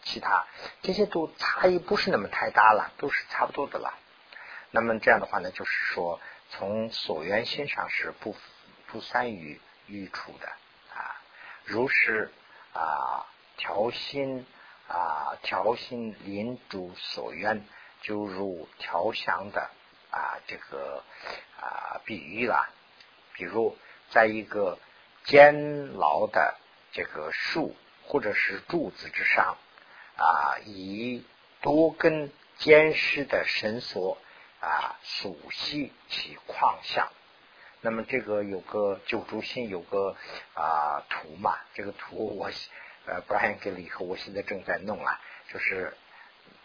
[0.02, 0.46] 其他
[0.82, 3.94] 这些都差异不是那么太大了，都是差不多的了。
[4.70, 6.20] 那么这样的话呢，就是说
[6.50, 8.36] 从所缘心上是不
[8.86, 10.48] 不善于欲处的
[10.94, 11.20] 啊。
[11.64, 12.32] 如是
[12.72, 13.26] 啊
[13.56, 14.46] 调心
[14.88, 17.64] 啊调心临主所缘。
[18.00, 19.70] 就如调香的
[20.12, 21.02] 啊，这个
[21.60, 22.68] 啊比喻了，
[23.34, 23.76] 比如
[24.10, 24.78] 在一个
[25.24, 26.54] 监牢的
[26.92, 27.74] 这个树
[28.04, 29.58] 或者是柱子之上
[30.18, 31.24] 啊，以
[31.62, 34.18] 多根坚实的绳索
[34.60, 37.08] 啊，熟悉其矿相。
[37.80, 40.14] 那么这个有个九柱心有个
[40.54, 42.50] 啊图嘛，这个图我
[43.06, 45.20] 呃 Brian 给了以后，我现在正在弄啊，
[45.52, 45.96] 就是。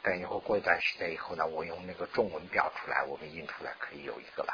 [0.02, 4.54] 等以后过一段时间以后呢，我用那个中文标出来，我们印出来可以有一个了。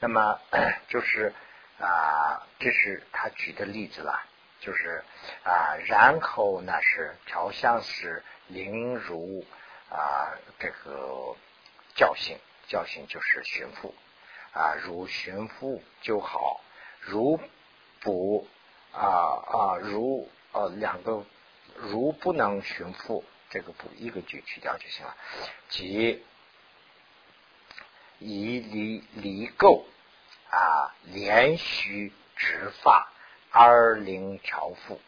[0.00, 0.40] 那么
[0.90, 1.32] 就是
[1.78, 4.20] 啊，这是他举的例子了，
[4.60, 5.04] 就是
[5.44, 9.44] 啊，然后呢是调香是灵如
[9.90, 11.36] 啊这个
[11.94, 12.36] 教训，
[12.68, 13.94] 教训就是寻父
[14.52, 16.60] 啊，如寻父就好，
[17.00, 17.40] 如
[18.00, 18.46] 不
[18.92, 21.24] 啊啊如呃两个
[21.76, 23.24] 如不能寻父。
[23.50, 25.16] 这个不一个句去掉就行了，
[25.70, 26.22] 即
[28.18, 29.84] 以离离垢
[30.50, 33.10] 啊，连续直发
[33.50, 35.00] 二零条腹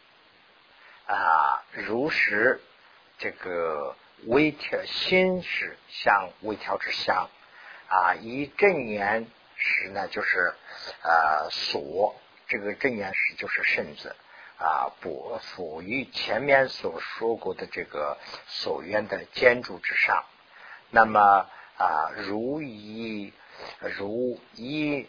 [1.07, 2.61] 啊，如实
[3.17, 7.29] 这个微调心是像微调之相
[7.87, 10.53] 啊，以正言时呢，就是
[11.03, 12.15] 呃所
[12.47, 14.15] 这个正言时就是圣字。
[14.57, 20.23] 啊，不属于前面所说过的这个所愿的建筑之上。
[20.91, 23.33] 那么啊，如一
[23.79, 25.07] 如一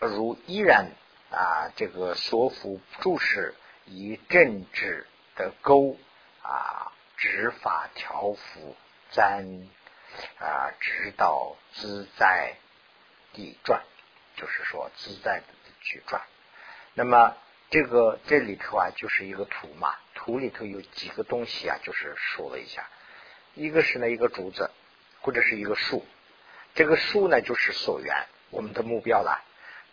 [0.00, 0.90] 如依然
[1.34, 3.54] 啊，这个所辅注释
[3.84, 5.06] 以政治
[5.36, 5.98] 的钩
[6.42, 8.76] 啊，执法条幅
[9.10, 9.68] 簪
[10.38, 12.54] 啊，直到自在
[13.32, 13.82] 地转，
[14.36, 15.46] 就是说自在的
[15.82, 16.22] 去转。
[16.94, 17.36] 那么。
[17.70, 22.88] 这个这里头啊，就是一个图嘛，图里头有几个东西啊，就是说了一下，
[23.54, 24.70] 一个是呢一个竹子，
[25.22, 26.06] 或者是一个树，
[26.76, 29.42] 这个树呢就是所缘，我们的目标了。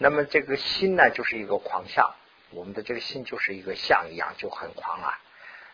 [0.04, 2.16] 那么这个心呢就是一个狂象，
[2.50, 5.20] 我们的这个心就是一个象一样，就很狂啊。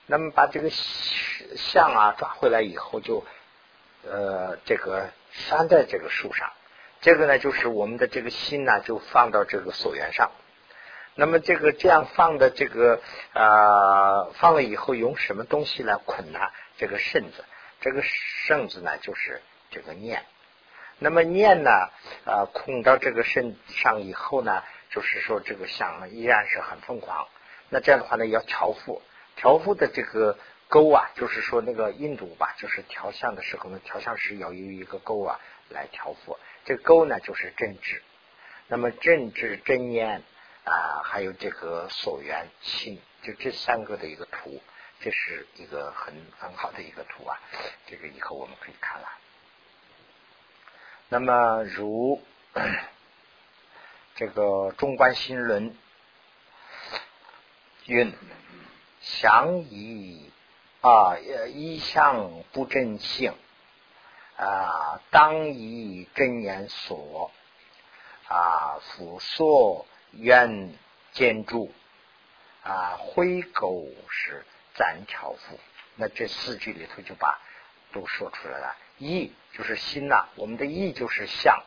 [0.05, 3.25] 那么把这个象啊抓回来以后，就
[4.03, 6.51] 呃这个拴在这个树上，
[6.99, 10.31] 这个呢就是我们的这个心呢就放到这个锁缘上。
[11.15, 13.01] 那么这个这样放的这个
[13.31, 16.39] 啊放了以后用什么东西来捆呢？
[16.77, 17.45] 这个绳子，
[17.79, 20.25] 这个绳子呢就是这个念。
[20.99, 21.71] 那么念呢
[22.25, 27.27] 啊空到这个身上以后呢，就是说这个相依然是很疯狂。
[27.69, 29.01] 那这样的话呢要调伏，
[29.35, 30.37] 调伏的这个
[30.67, 35.39] 钩啊，就是说那个印度吧，就是调相的时候呢，调相时要有一个钩啊
[35.69, 36.37] 来调伏。
[36.65, 38.01] 这个钩呢就是正治，
[38.67, 40.23] 那么正治真念。
[40.69, 44.61] 啊，还有这个所缘心，就这三个的一个图，
[44.99, 47.39] 这是一个很很好的一个图啊。
[47.85, 49.07] 这个以后我们可以看了。
[51.09, 52.21] 那么如
[54.15, 55.73] 这个中观心论
[57.85, 58.13] 云
[58.99, 60.29] 想以
[60.81, 63.33] 啊，一向不正性
[64.37, 67.31] 啊，当以真言所
[68.27, 70.73] 啊，辅所愿
[71.13, 71.71] 建筑
[72.63, 74.45] 啊，灰狗是
[74.75, 75.57] 暂条幅。
[75.95, 77.39] 那这四句里头就把
[77.93, 78.75] 都说出来了。
[78.97, 81.63] 意就是心呐，我们的意就是相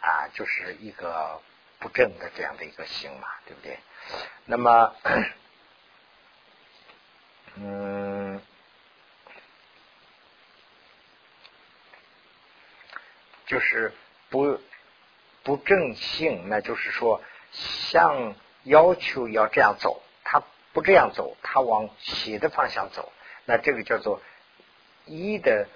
[0.00, 1.40] 啊，就是一个
[1.78, 3.78] 不正的这样的一个心嘛，对不对？
[4.44, 4.94] 那么，
[7.56, 8.40] 嗯，
[13.46, 13.92] 就是
[14.30, 14.60] 不
[15.42, 18.34] 不正性，那就是说，向
[18.64, 20.42] 要求要这样走，他
[20.72, 23.12] 不这样走，他往斜的方向走。
[23.44, 24.20] 那这个叫做
[25.06, 25.68] 一的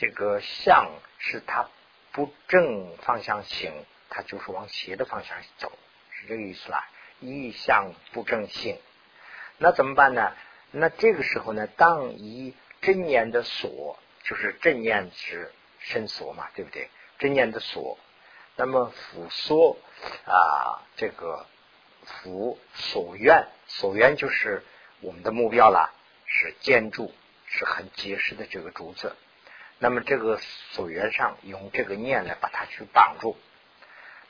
[0.00, 1.68] 这个相是它
[2.12, 3.70] 不正方向行，
[4.08, 5.70] 它就是往斜的方向走，
[6.10, 6.88] 是这个意思啦。
[7.20, 8.80] 意相不正性，
[9.58, 10.32] 那怎么办呢？
[10.70, 16.88] 那这个时候呢，当以真言的所，就是正念之身所嘛，对不对？
[17.18, 17.98] 真念的所，
[18.56, 19.76] 那么辅所
[20.24, 21.44] 啊，这个
[22.04, 24.64] 辅所愿，所愿就是
[25.02, 25.92] 我们的目标了，
[26.24, 27.12] 是建筑。
[27.52, 29.16] 是很结实的这个竹子，
[29.82, 30.38] 那么这个
[30.72, 33.38] 所缘上用这个念来把它去绑住，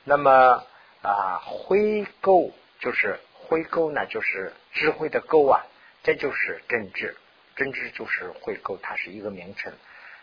[0.05, 0.63] 那么
[1.01, 5.65] 啊灰垢就是灰垢呢，就是智慧的垢啊，
[6.03, 7.17] 这就是真智，
[7.57, 9.73] 真智就是灰垢，它是一个名称。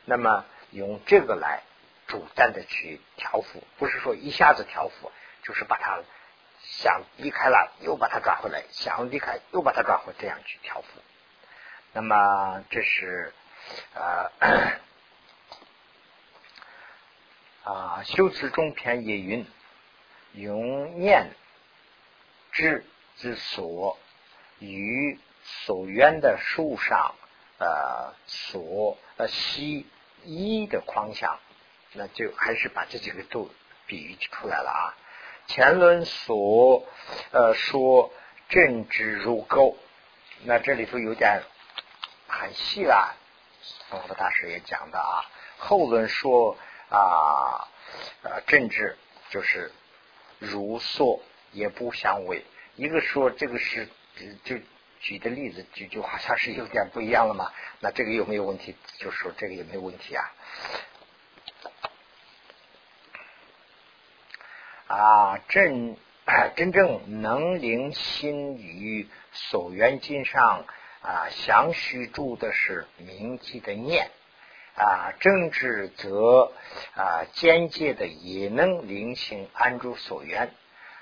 [0.07, 1.63] 那么用这个来
[2.07, 5.13] 主单的去调伏，不是说一下子调伏，
[5.43, 6.01] 就是把它
[6.63, 10.89] 想离开了又把它抓回来，想离开又把它抓回，这样去调伏。
[11.93, 13.35] 那么这是
[13.95, 14.33] 啊
[17.69, 19.47] 啊修辞中篇也云：
[20.33, 21.31] 用念
[22.53, 22.85] 之
[23.17, 23.99] 之所
[24.59, 27.15] 与所缘的树上
[27.59, 29.87] 呃所呃吸
[30.25, 31.39] 一的框想，
[31.93, 33.51] 那就还是把这几个都
[33.87, 34.97] 比喻出来了啊。
[35.47, 36.87] 前轮所
[37.33, 38.13] 呃说
[38.49, 39.77] 正直如钩，
[40.45, 41.43] 那这里头有点。
[42.31, 43.17] 很细啦，
[43.89, 45.25] 佛陀大师也讲的啊。
[45.57, 46.59] 后轮说
[46.91, 47.69] 啊，
[48.23, 48.97] 呃，政治
[49.31, 49.73] 就是
[50.39, 51.21] 如所
[51.53, 52.45] 也不相违。
[52.77, 53.89] 一个说这个是
[54.45, 54.57] 就
[55.01, 57.53] 举的例子就就好像是有点不一样了嘛。
[57.81, 58.75] 那这个有没有问题？
[58.99, 60.25] 就说这个也没有问题啊。
[64.87, 65.97] 啊，真
[66.57, 70.65] 真正能领心于所缘境上。
[71.01, 74.11] 啊，详虚住的是铭记的念
[74.79, 76.53] 啊，政治则
[76.95, 80.53] 啊间接的也能灵性安住所缘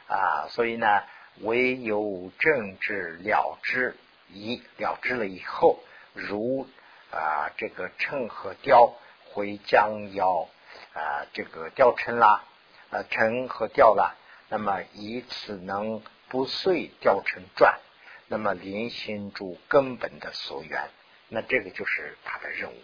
[0.08, 1.04] 啊，所以呢，
[1.40, 3.94] 唯有政治了之
[4.28, 5.78] 以了之了以后，
[6.14, 6.66] 如
[7.10, 8.94] 啊这个秤和雕
[9.26, 10.48] 回将要
[10.94, 12.44] 啊这个雕秤啦，
[12.90, 14.16] 啊秤和雕了，
[14.48, 17.78] 那么以此能不碎雕成转。
[18.28, 20.88] 那么临心住根本的所缘，
[21.28, 22.82] 那这个就是他的任务，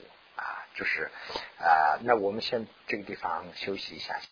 [0.75, 1.11] 就是
[1.59, 4.15] 啊，那我们先这个地方休息一下。